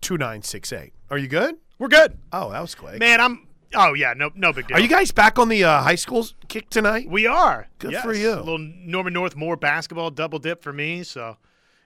[0.00, 0.92] 2968.
[1.10, 1.56] Are you good?
[1.78, 2.98] We're good, Oh, that was quick.
[2.98, 3.20] man.
[3.20, 3.45] I'm.
[3.74, 4.76] Oh yeah, no, no big deal.
[4.76, 7.08] Are you guys back on the uh, high school kick tonight?
[7.10, 7.66] We are.
[7.78, 8.04] Good Yes.
[8.04, 8.32] for you.
[8.34, 11.02] A little Norman North more basketball double dip for me.
[11.02, 11.36] So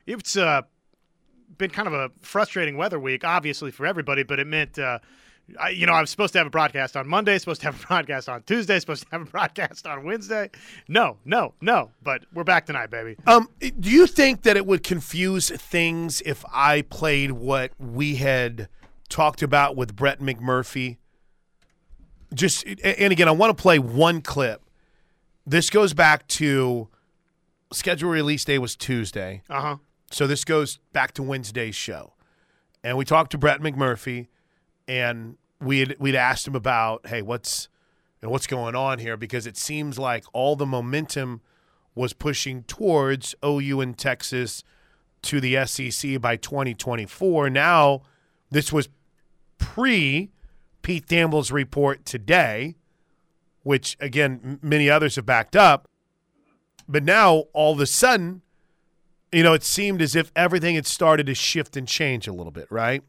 [0.06, 0.62] it's uh,
[1.58, 4.22] been kind of a frustrating weather week, obviously for everybody.
[4.22, 4.98] But it meant, uh,
[5.58, 7.82] I, you know, I was supposed to have a broadcast on Monday, supposed to have
[7.82, 10.50] a broadcast on Tuesday, supposed to have a broadcast on Wednesday.
[10.86, 11.90] No, no, no.
[12.02, 13.16] But we're back tonight, baby.
[13.26, 18.68] Um, do you think that it would confuse things if I played what we had
[19.08, 20.98] talked about with Brett McMurphy?
[22.32, 24.62] Just and again, I want to play one clip.
[25.46, 26.88] This goes back to
[27.72, 29.76] schedule release day was Tuesday, Uh huh.
[30.10, 32.12] so this goes back to Wednesday's show,
[32.84, 34.28] and we talked to Brett McMurphy,
[34.86, 37.68] and we had we'd asked him about hey what's
[38.22, 41.40] you know, what's going on here because it seems like all the momentum
[41.94, 44.62] was pushing towards OU and Texas
[45.22, 47.50] to the SEC by 2024.
[47.50, 48.02] Now,
[48.50, 48.88] this was
[49.58, 50.30] pre
[50.82, 52.76] Pete Thamel's report today,
[53.62, 55.88] which again many others have backed up.
[56.88, 58.42] But now all of a sudden,
[59.32, 62.50] you know, it seemed as if everything had started to shift and change a little
[62.50, 63.02] bit, right?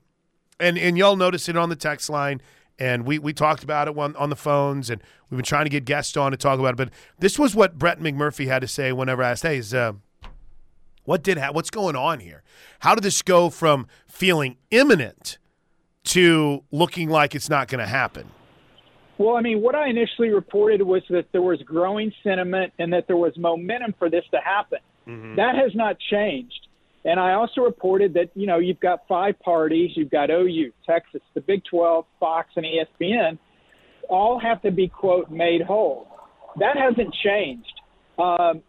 [0.60, 2.42] And and y'all noticed it on the text line,
[2.78, 5.70] and we we talked about it on, on the phones, and we've been trying to
[5.70, 6.78] get guests on to talk about it.
[6.78, 9.94] But this was what Brett McMurphy had to say whenever I asked, "Hey, is, uh,
[11.04, 12.44] what did ha- what's going on here?
[12.82, 15.40] How did this go from feeling imminent
[16.04, 18.28] to looking like it's not going to happen?
[19.18, 23.06] Well, I mean, what I initially reported was that there was growing sentiment and that
[23.08, 24.80] there was momentum for this to happen.
[25.08, 25.36] Mm-hmm.
[25.36, 26.68] That has not changed.
[27.04, 29.92] And I also reported that, you know, you've got five parties.
[29.96, 33.38] You've got OU, Texas, the Big 12, Fox, and ESPN.
[34.10, 36.08] All have to be, quote, made whole.
[36.60, 37.74] That hasn't changed.
[38.20, 38.62] Um,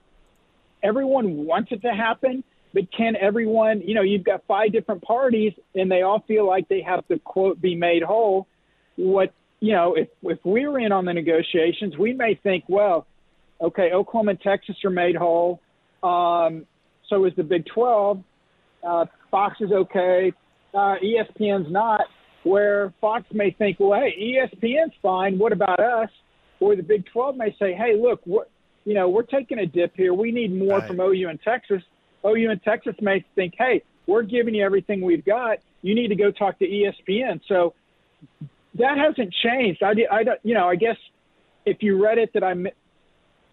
[0.83, 5.53] everyone wants it to happen, but can everyone, you know, you've got five different parties
[5.75, 8.47] and they all feel like they have to, quote, be made whole.
[8.97, 13.07] What, you know, if, if we were in on the negotiations, we may think, well,
[13.61, 15.61] okay, Oklahoma and Texas are made whole.
[16.03, 16.67] Um,
[17.09, 18.23] so is the Big 12.
[18.87, 20.33] Uh, Fox is okay.
[20.75, 22.03] Uh, ESPN's not.
[22.45, 25.39] Where Fox may think, well, hey, ESPN's fine.
[25.39, 26.09] What about us?
[26.59, 28.51] Or the Big 12 may say, hey, look, what,
[28.85, 30.13] you know, we're taking a dip here.
[30.13, 30.89] We need more right.
[30.89, 31.83] from OU and Texas.
[32.25, 35.59] OU and Texas may think, hey, we're giving you everything we've got.
[35.83, 37.41] You need to go talk to ESPN.
[37.49, 37.75] So
[38.75, 39.83] that hasn't changed.
[39.83, 40.97] I, I don't, you know, I guess
[41.65, 42.55] if you read it that I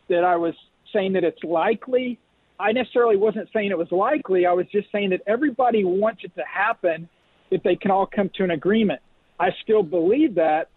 [0.10, 0.56] that I was
[0.92, 2.20] saying that it's likely
[2.60, 4.46] I necessarily wasn't saying it was likely.
[4.46, 7.08] I was just saying that everybody wants it to happen
[7.50, 9.02] if they can all come to an agreement.
[9.40, 10.70] I still believe that.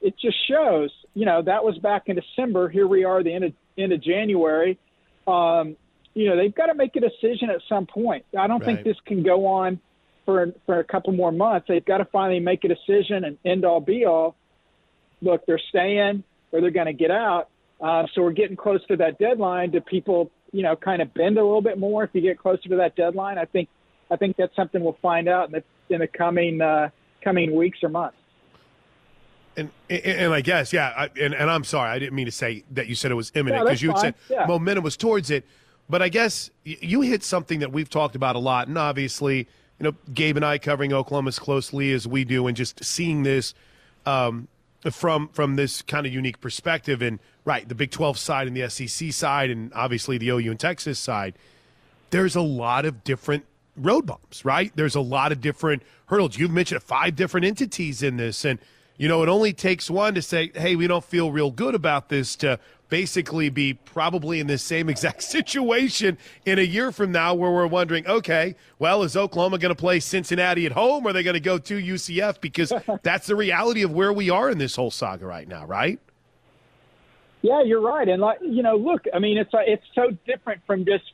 [0.00, 2.68] It just shows, you know, that was back in December.
[2.68, 4.78] Here we are, the end of, end of January.
[5.26, 5.76] Um,
[6.16, 8.24] you know, they've got to make a decision at some point.
[8.36, 8.76] I don't right.
[8.76, 9.80] think this can go on
[10.24, 11.66] for for a couple more months.
[11.68, 14.34] They've got to finally make a decision and end all be all.
[15.22, 17.48] Look, they're staying or they're going to get out.
[17.80, 19.70] Uh, so we're getting close to that deadline.
[19.70, 22.68] Do people you know, kind of bend a little bit more if you get closer
[22.68, 23.38] to that deadline.
[23.38, 23.68] I think
[24.10, 26.90] I think that's something we'll find out in the in the coming uh,
[27.22, 28.16] coming weeks or months.
[29.58, 32.64] And, and I guess yeah, I, and and I'm sorry, I didn't mean to say
[32.72, 34.46] that you said it was imminent because you said yeah.
[34.46, 35.46] momentum was towards it,
[35.88, 39.38] but I guess you hit something that we've talked about a lot, and obviously,
[39.78, 43.22] you know, Gabe and I covering Oklahoma as closely as we do, and just seeing
[43.22, 43.54] this
[44.04, 44.48] um,
[44.90, 48.68] from from this kind of unique perspective, and right, the Big 12 side and the
[48.68, 51.34] SEC side, and obviously the OU and Texas side,
[52.10, 53.44] there's a lot of different
[53.76, 54.72] road bumps, right?
[54.74, 56.38] There's a lot of different hurdles.
[56.38, 58.58] You've mentioned five different entities in this, and
[58.96, 62.08] you know it only takes one to say, "Hey, we don't feel real good about
[62.08, 67.34] this," to basically be probably in the same exact situation in a year from now
[67.34, 71.12] where we're wondering, okay, well, is Oklahoma going to play Cincinnati at home or are
[71.12, 72.40] they going to go to UCF?
[72.40, 72.72] Because
[73.02, 75.98] that's the reality of where we are in this whole saga right now, right?
[77.42, 78.08] Yeah, you're right.
[78.08, 81.04] And like you know, look, I mean, it's uh, it's so different from just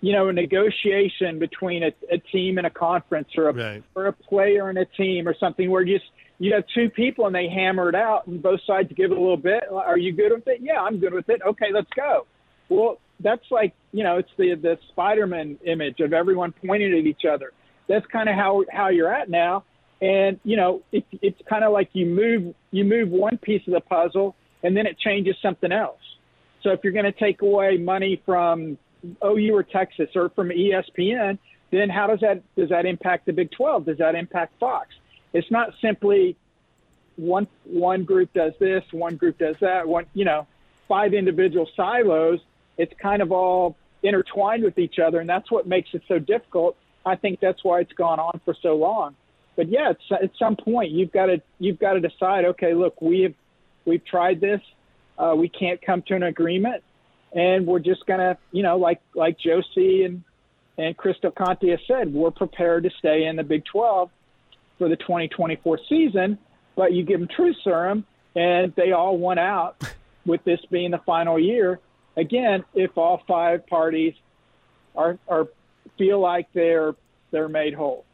[0.00, 3.82] you know a negotiation between a, a team and a conference or a right.
[3.94, 6.04] or a player and a team or something where just
[6.38, 9.20] you have two people and they hammer it out and both sides give it a
[9.20, 9.64] little bit.
[9.70, 10.58] Are you good with it?
[10.60, 11.40] Yeah, I'm good with it.
[11.46, 12.26] Okay, let's go.
[12.68, 17.22] Well, that's like you know, it's the the Spider-Man image of everyone pointing at each
[17.30, 17.52] other.
[17.88, 19.64] That's kind of how how you're at now.
[20.00, 23.74] And you know, it, it's kind of like you move you move one piece of
[23.74, 26.00] the puzzle and then it changes something else.
[26.62, 28.78] So if you're going to take away money from
[29.20, 31.38] oh, OU or Texas or from ESPN,
[31.70, 33.86] then how does that does that impact the Big 12?
[33.86, 34.88] Does that impact Fox?
[35.32, 36.36] It's not simply
[37.16, 40.46] one one group does this, one group does that, one you know,
[40.88, 42.40] five individual silos.
[42.78, 46.76] It's kind of all intertwined with each other, and that's what makes it so difficult.
[47.04, 49.16] I think that's why it's gone on for so long.
[49.56, 52.44] But yeah, at some point you've got to you've got to decide.
[52.46, 53.34] Okay, look, we have
[53.84, 54.60] We've tried this.
[55.18, 56.82] Uh, we can't come to an agreement,
[57.32, 60.22] and we're just gonna, you know, like like Joe C and
[60.78, 64.10] and Chris Del Conte has said, we're prepared to stay in the Big 12
[64.78, 66.38] for the 2024 season.
[66.76, 69.82] But you give them truth serum, and they all won out
[70.26, 71.80] with this being the final year.
[72.16, 74.14] Again, if all five parties
[74.94, 75.48] are are
[75.98, 76.94] feel like they're
[77.30, 78.04] they're made whole.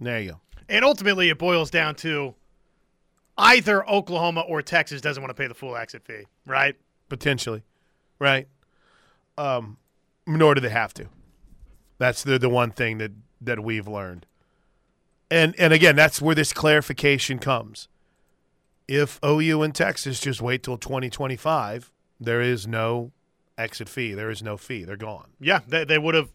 [0.00, 0.40] There you go.
[0.68, 2.34] And ultimately, it boils down to
[3.38, 6.74] either Oklahoma or Texas doesn't want to pay the full exit fee, right?
[7.08, 7.62] Potentially,
[8.18, 8.48] right?
[9.38, 9.78] Um,
[10.26, 11.06] nor do they have to.
[11.98, 14.26] That's the the one thing that that we've learned.
[15.30, 17.88] And and again, that's where this clarification comes.
[18.88, 23.10] If OU and Texas just wait till 2025, there is no
[23.58, 24.14] exit fee.
[24.14, 24.84] There is no fee.
[24.84, 25.30] They're gone.
[25.40, 26.30] Yeah, they, they would have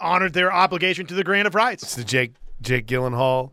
[0.00, 1.82] honored their obligation to the grant of rights.
[1.82, 3.50] It's the Jake Jake Gyllenhaal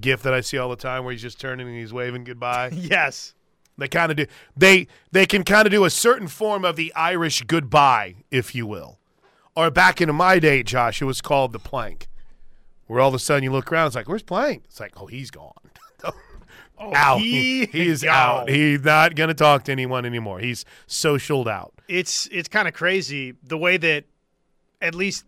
[0.00, 2.70] gif that I see all the time where he's just turning and he's waving goodbye.
[2.72, 3.34] yes.
[3.78, 4.26] They kind of do.
[4.56, 8.66] They they can kind of do a certain form of the Irish goodbye, if you
[8.66, 8.98] will.
[9.56, 12.08] Or back in my day, Josh, it was called the plank,
[12.92, 15.06] where all of a sudden you look around, it's like, "Where's plank?" It's like, "Oh,
[15.06, 15.52] he's gone."
[16.04, 16.12] oh,
[16.94, 17.20] out.
[17.20, 18.50] He, he is out.
[18.50, 20.40] He's not going to talk to anyone anymore.
[20.40, 21.72] He's socialed out.
[21.88, 24.04] It's it's kind of crazy the way that,
[24.82, 25.24] at least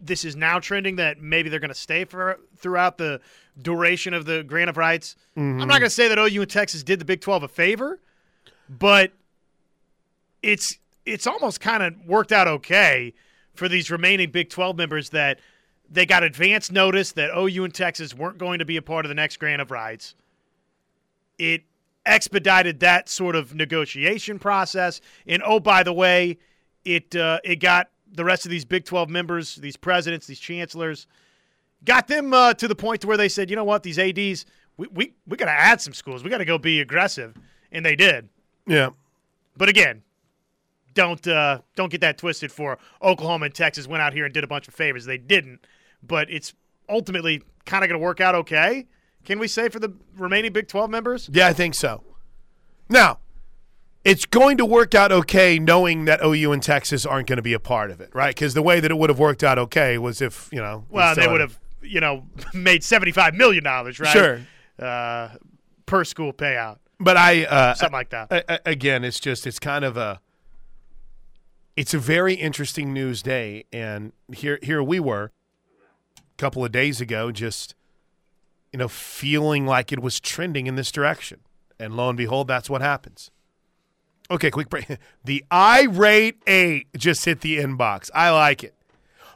[0.00, 3.20] this is now trending that maybe they're going to stay for throughout the
[3.62, 5.14] duration of the grant of rights.
[5.36, 5.60] Mm-hmm.
[5.60, 8.00] I'm not going to say that OU and Texas did the Big 12 a favor,
[8.68, 9.12] but
[10.42, 13.14] it's it's almost kind of worked out okay
[13.54, 15.38] for these remaining Big 12 members that
[15.90, 19.08] they got advance notice that OU and Texas weren't going to be a part of
[19.08, 20.14] the next grant of rights.
[21.38, 21.62] It
[22.04, 26.38] expedited that sort of negotiation process, and oh by the way,
[26.84, 31.06] it uh, it got the rest of these Big 12 members, these presidents, these chancellors,
[31.84, 34.46] got them uh, to the point to where they said, you know what, these ads,
[34.76, 37.34] we we, we got to add some schools, we got to go be aggressive,
[37.72, 38.28] and they did.
[38.66, 38.90] Yeah.
[39.56, 40.02] But again,
[40.96, 42.50] don't uh, don't get that twisted.
[42.50, 45.04] For Oklahoma and Texas went out here and did a bunch of favors.
[45.04, 45.60] They didn't,
[46.06, 46.54] but it's
[46.88, 48.86] ultimately kind of going to work out okay.
[49.24, 51.28] Can we say for the remaining Big 12 members?
[51.32, 52.02] Yeah, I think so.
[52.88, 53.18] Now,
[54.04, 57.52] it's going to work out okay knowing that OU and Texas aren't going to be
[57.52, 58.32] a part of it, right?
[58.34, 60.84] Because the way that it would have worked out okay was if, you know.
[60.88, 63.94] Well, they would have, you know, made $75 million, right?
[64.04, 64.40] Sure.
[64.78, 65.30] Uh,
[65.86, 67.46] per school payout, But I.
[67.46, 68.60] Uh, something like that.
[68.64, 70.20] again, it's just, it's kind of a.
[71.76, 73.64] It's a very interesting news day.
[73.72, 75.32] And here, here we were
[76.36, 77.74] couple of days ago, just,
[78.72, 81.40] you know, feeling like it was trending in this direction.
[81.78, 83.30] And lo and behold, that's what happens.
[84.30, 84.86] Okay, quick break.
[85.24, 88.10] The irate eight just hit the inbox.
[88.14, 88.74] I like it.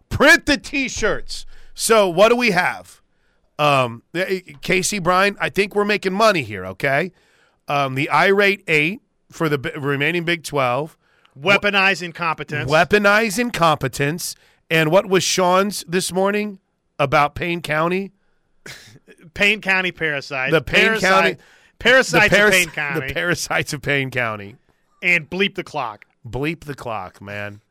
[0.08, 1.46] Print the t-shirts.
[1.74, 3.00] So what do we have?
[3.58, 6.64] Um, eh, Casey Bryan, I think we're making money here.
[6.66, 7.12] Okay,
[7.68, 10.96] um, the irate eight for the b- remaining Big Twelve,
[11.38, 12.70] Weaponize incompetence.
[12.70, 14.34] weaponize incompetence,
[14.70, 16.58] and what was Sean's this morning
[17.00, 18.12] about Payne County?
[19.34, 20.52] Payne County parasites.
[20.52, 21.36] The Payne Parasite- County-
[21.80, 23.08] Parasites the, paras- of Payne County.
[23.08, 24.56] the parasites of Payne County.
[25.02, 27.62] and bleep the clock Bleep the clock, man.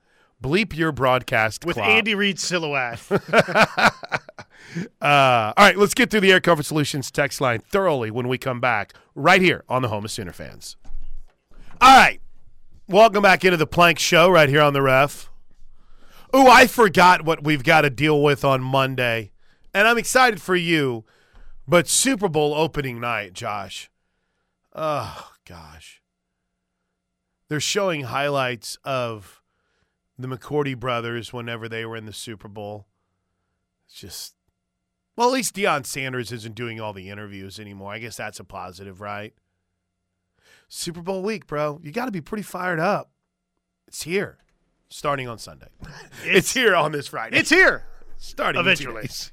[0.43, 1.87] Bleep your broadcast with clock.
[1.87, 2.99] Andy Reid's silhouette.
[5.01, 8.37] Uh, all right, let's get through the Air Comfort Solutions text line thoroughly when we
[8.37, 10.75] come back, right here on the Home of Sooner fans.
[11.81, 12.21] All right,
[12.87, 15.29] welcome back into the Plank Show right here on the Ref.
[16.35, 19.31] Ooh, I forgot what we've got to deal with on Monday,
[19.73, 21.05] and I'm excited for you.
[21.67, 23.89] But Super Bowl opening night, Josh.
[24.73, 26.01] Oh gosh,
[27.47, 29.41] they're showing highlights of
[30.17, 32.87] the McCourty brothers whenever they were in the Super Bowl.
[33.85, 34.35] It's just
[35.19, 37.91] well, at least Deion Sanders isn't doing all the interviews anymore.
[37.91, 39.33] I guess that's a positive, right?
[40.69, 41.81] Super Bowl week, bro.
[41.83, 43.11] You got to be pretty fired up.
[43.85, 44.37] It's here,
[44.89, 45.67] starting on Sunday.
[46.25, 47.37] It's, here on this Friday.
[47.37, 47.85] it's here.
[48.17, 49.03] starting eventually.
[49.03, 49.31] It's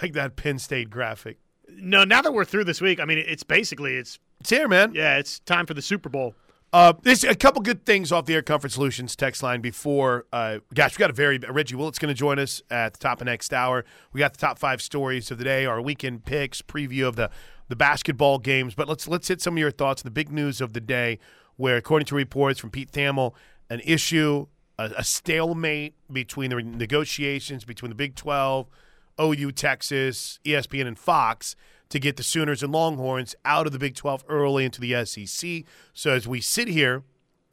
[0.00, 1.38] like that Penn State graphic.
[1.68, 4.92] No, now that we're through this week, I mean, it's basically it's It's here, man.
[4.94, 6.34] yeah, it's time for the Super Bowl.
[6.72, 10.24] Uh, there's a couple good things off the Air Comfort Solutions text line before.
[10.32, 13.20] Uh, gosh, we got a very Reggie Willits going to join us at the top
[13.20, 13.84] of next hour.
[14.12, 17.30] We got the top five stories of the day, our weekend picks, preview of the
[17.68, 18.74] the basketball games.
[18.74, 20.02] But let's let's hit some of your thoughts.
[20.02, 21.18] The big news of the day,
[21.56, 23.34] where according to reports from Pete Thamel,
[23.72, 24.46] an issue,
[24.78, 28.68] a, a stalemate between the negotiations between the Big Twelve,
[29.20, 31.56] OU, Texas, ESPN, and Fox
[31.88, 35.64] to get the Sooners and Longhorns out of the Big 12 early into the SEC.
[35.92, 37.02] So as we sit here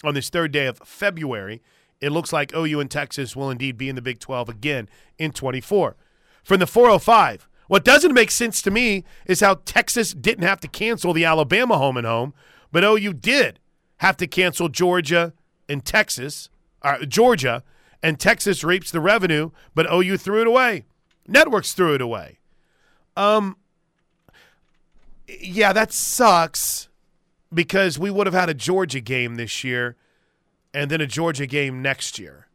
[0.03, 1.61] on this third day of February,
[1.99, 5.31] it looks like OU and Texas will indeed be in the Big 12 again in
[5.31, 5.97] 24.
[6.43, 10.67] From the 405, what doesn't make sense to me is how Texas didn't have to
[10.67, 12.33] cancel the Alabama home and home,
[12.71, 13.59] but OU did
[13.97, 15.33] have to cancel Georgia
[15.69, 16.49] and Texas,
[16.81, 17.63] uh, Georgia,
[18.03, 20.83] and Texas reaps the revenue, but OU threw it away.
[21.27, 22.39] Networks threw it away.
[23.15, 23.55] Um,
[25.27, 26.89] yeah, that sucks
[27.53, 29.95] because we would have had a Georgia game this year
[30.73, 32.47] and then a Georgia game next year.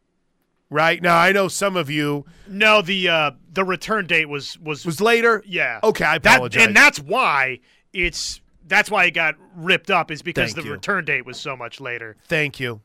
[0.69, 1.01] Right?
[1.01, 4.99] Now, I know some of you No, the uh, the return date was was was
[4.99, 5.43] later.
[5.45, 5.79] yeah.
[5.83, 6.65] Okay, I That- apologize.
[6.65, 7.59] and that's why
[7.93, 10.71] it's that's why it got ripped up is because Thank the you.
[10.73, 12.17] return date was so much later.
[12.27, 12.81] Thank you.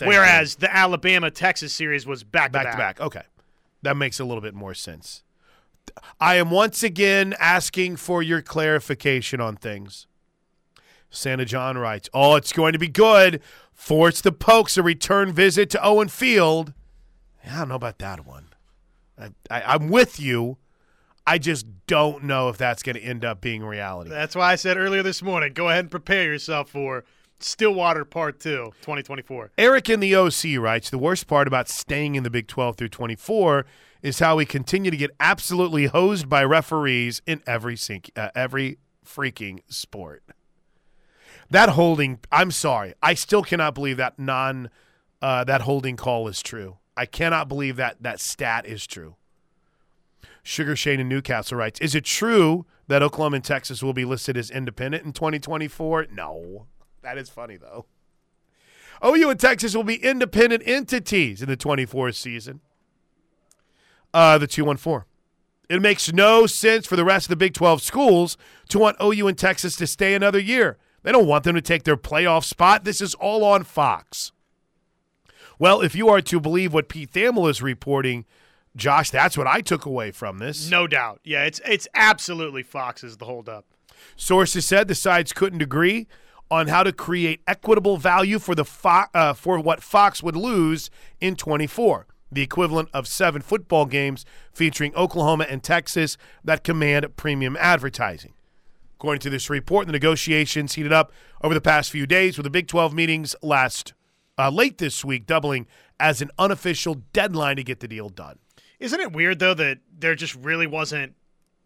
[0.00, 3.00] Thank Whereas the Alabama Texas series was back, back to back.
[3.02, 3.22] Okay.
[3.82, 5.22] That makes a little bit more sense.
[6.18, 10.06] I am once again asking for your clarification on things.
[11.10, 13.42] Santa John writes, Oh, it's going to be good.
[13.74, 16.72] Force the Pokes a return visit to Owen Field.
[17.46, 18.46] I don't know about that one.
[19.18, 20.56] I, I, I'm with you.
[21.26, 24.08] I just don't know if that's going to end up being reality.
[24.08, 27.04] That's why I said earlier this morning, go ahead and prepare yourself for
[27.42, 29.52] Stillwater Part 2, 2024.
[29.58, 32.88] Eric in the OC writes, The worst part about staying in the Big 12 through
[32.88, 33.66] 24
[34.02, 38.78] is how we continue to get absolutely hosed by referees in every sink, uh, every
[39.04, 40.22] freaking sport.
[41.50, 44.70] That holding, I'm sorry, I still cannot believe that non,
[45.20, 46.76] uh, that holding call is true.
[46.96, 49.16] I cannot believe that that stat is true.
[50.42, 54.36] Sugar Shane in Newcastle writes Is it true that Oklahoma and Texas will be listed
[54.36, 56.08] as independent in 2024?
[56.12, 56.66] No.
[57.02, 57.86] That is funny, though.
[59.04, 62.60] OU and Texas will be independent entities in the 24th season.
[64.12, 65.06] Uh, the 214.
[65.68, 68.36] It makes no sense for the rest of the Big 12 schools
[68.68, 70.78] to want OU and Texas to stay another year.
[71.02, 72.84] They don't want them to take their playoff spot.
[72.84, 74.32] This is all on Fox.
[75.58, 78.24] Well, if you are to believe what Pete Thamel is reporting,
[78.76, 80.70] Josh, that's what I took away from this.
[80.70, 81.20] No doubt.
[81.22, 83.66] Yeah, it's it's absolutely Fox's the holdup.
[84.16, 86.06] Sources said the sides couldn't agree
[86.50, 90.90] on how to create equitable value for the Fo- uh, for what Fox would lose
[91.20, 97.56] in 24, the equivalent of seven football games featuring Oklahoma and Texas that command premium
[97.60, 98.34] advertising.
[98.96, 102.50] According to this report, the negotiations heated up over the past few days, with the
[102.50, 103.94] Big 12 meetings last
[104.36, 105.66] uh, late this week doubling
[105.98, 108.38] as an unofficial deadline to get the deal done.
[108.78, 111.14] Isn't it weird though that there just really wasn't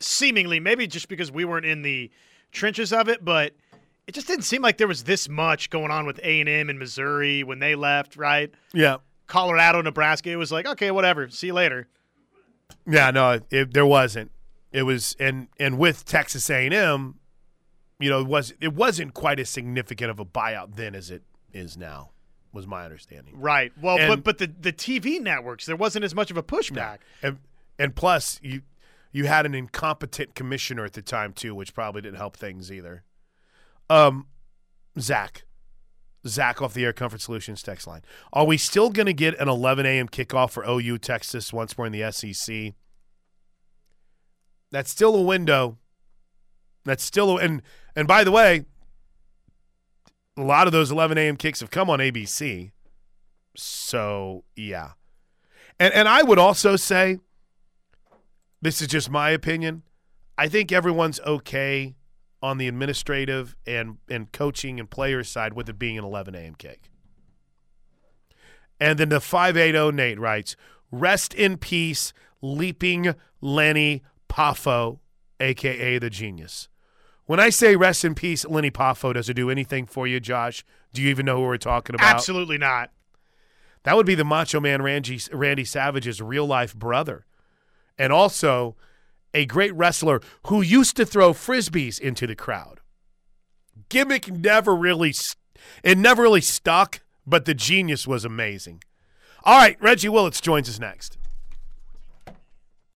[0.00, 2.10] seemingly maybe just because we weren't in the
[2.52, 3.54] trenches of it, but
[4.06, 6.68] it just didn't seem like there was this much going on with A and M
[6.70, 8.52] and Missouri when they left, right?
[8.72, 10.30] Yeah, Colorado, Nebraska.
[10.30, 11.28] It was like okay, whatever.
[11.28, 11.88] See you later.
[12.86, 14.30] Yeah, no, it, there wasn't.
[14.72, 17.14] It was and and with Texas A and M,
[17.98, 21.22] you know, it was it wasn't quite as significant of a buyout then as it
[21.52, 22.10] is now.
[22.52, 23.40] Was my understanding.
[23.40, 23.72] Right.
[23.80, 26.98] Well, And- but but the the TV networks there wasn't as much of a pushback.
[27.22, 27.38] And
[27.78, 28.62] and plus you
[29.12, 33.02] you had an incompetent commissioner at the time too, which probably didn't help things either.
[33.90, 34.26] Um,
[34.98, 35.44] Zach,
[36.26, 38.02] Zach off the Air Comfort Solutions text line.
[38.32, 40.08] Are we still going to get an 11 a.m.
[40.08, 42.74] kickoff for OU Texas once we're in the SEC?
[44.70, 45.78] That's still a window.
[46.84, 47.62] That's still a, and
[47.94, 48.64] and by the way,
[50.36, 51.36] a lot of those 11 a.m.
[51.36, 52.72] kicks have come on ABC.
[53.56, 54.92] So yeah,
[55.78, 57.20] and and I would also say,
[58.60, 59.82] this is just my opinion.
[60.36, 61.94] I think everyone's okay
[62.44, 66.54] on the administrative and and coaching and players side with it being an 11 a.m.
[66.54, 66.90] kick.
[68.78, 70.54] And then the 580 Nate writes,
[70.90, 74.98] "Rest in peace, leaping Lanny Poffo,
[75.40, 76.68] aka the genius."
[77.24, 80.62] When I say rest in peace, Lanny Poffo, does it do anything for you, Josh?
[80.92, 82.14] Do you even know who we're talking about?
[82.14, 82.90] Absolutely not.
[83.84, 87.24] That would be the Macho Man Randy, Randy Savage's real life brother.
[87.96, 88.76] And also
[89.34, 92.80] a great wrestler who used to throw frisbees into the crowd.
[93.88, 95.12] Gimmick never really
[95.82, 98.82] it never really stuck, but the genius was amazing.
[99.44, 101.18] All right, Reggie Willits joins us next.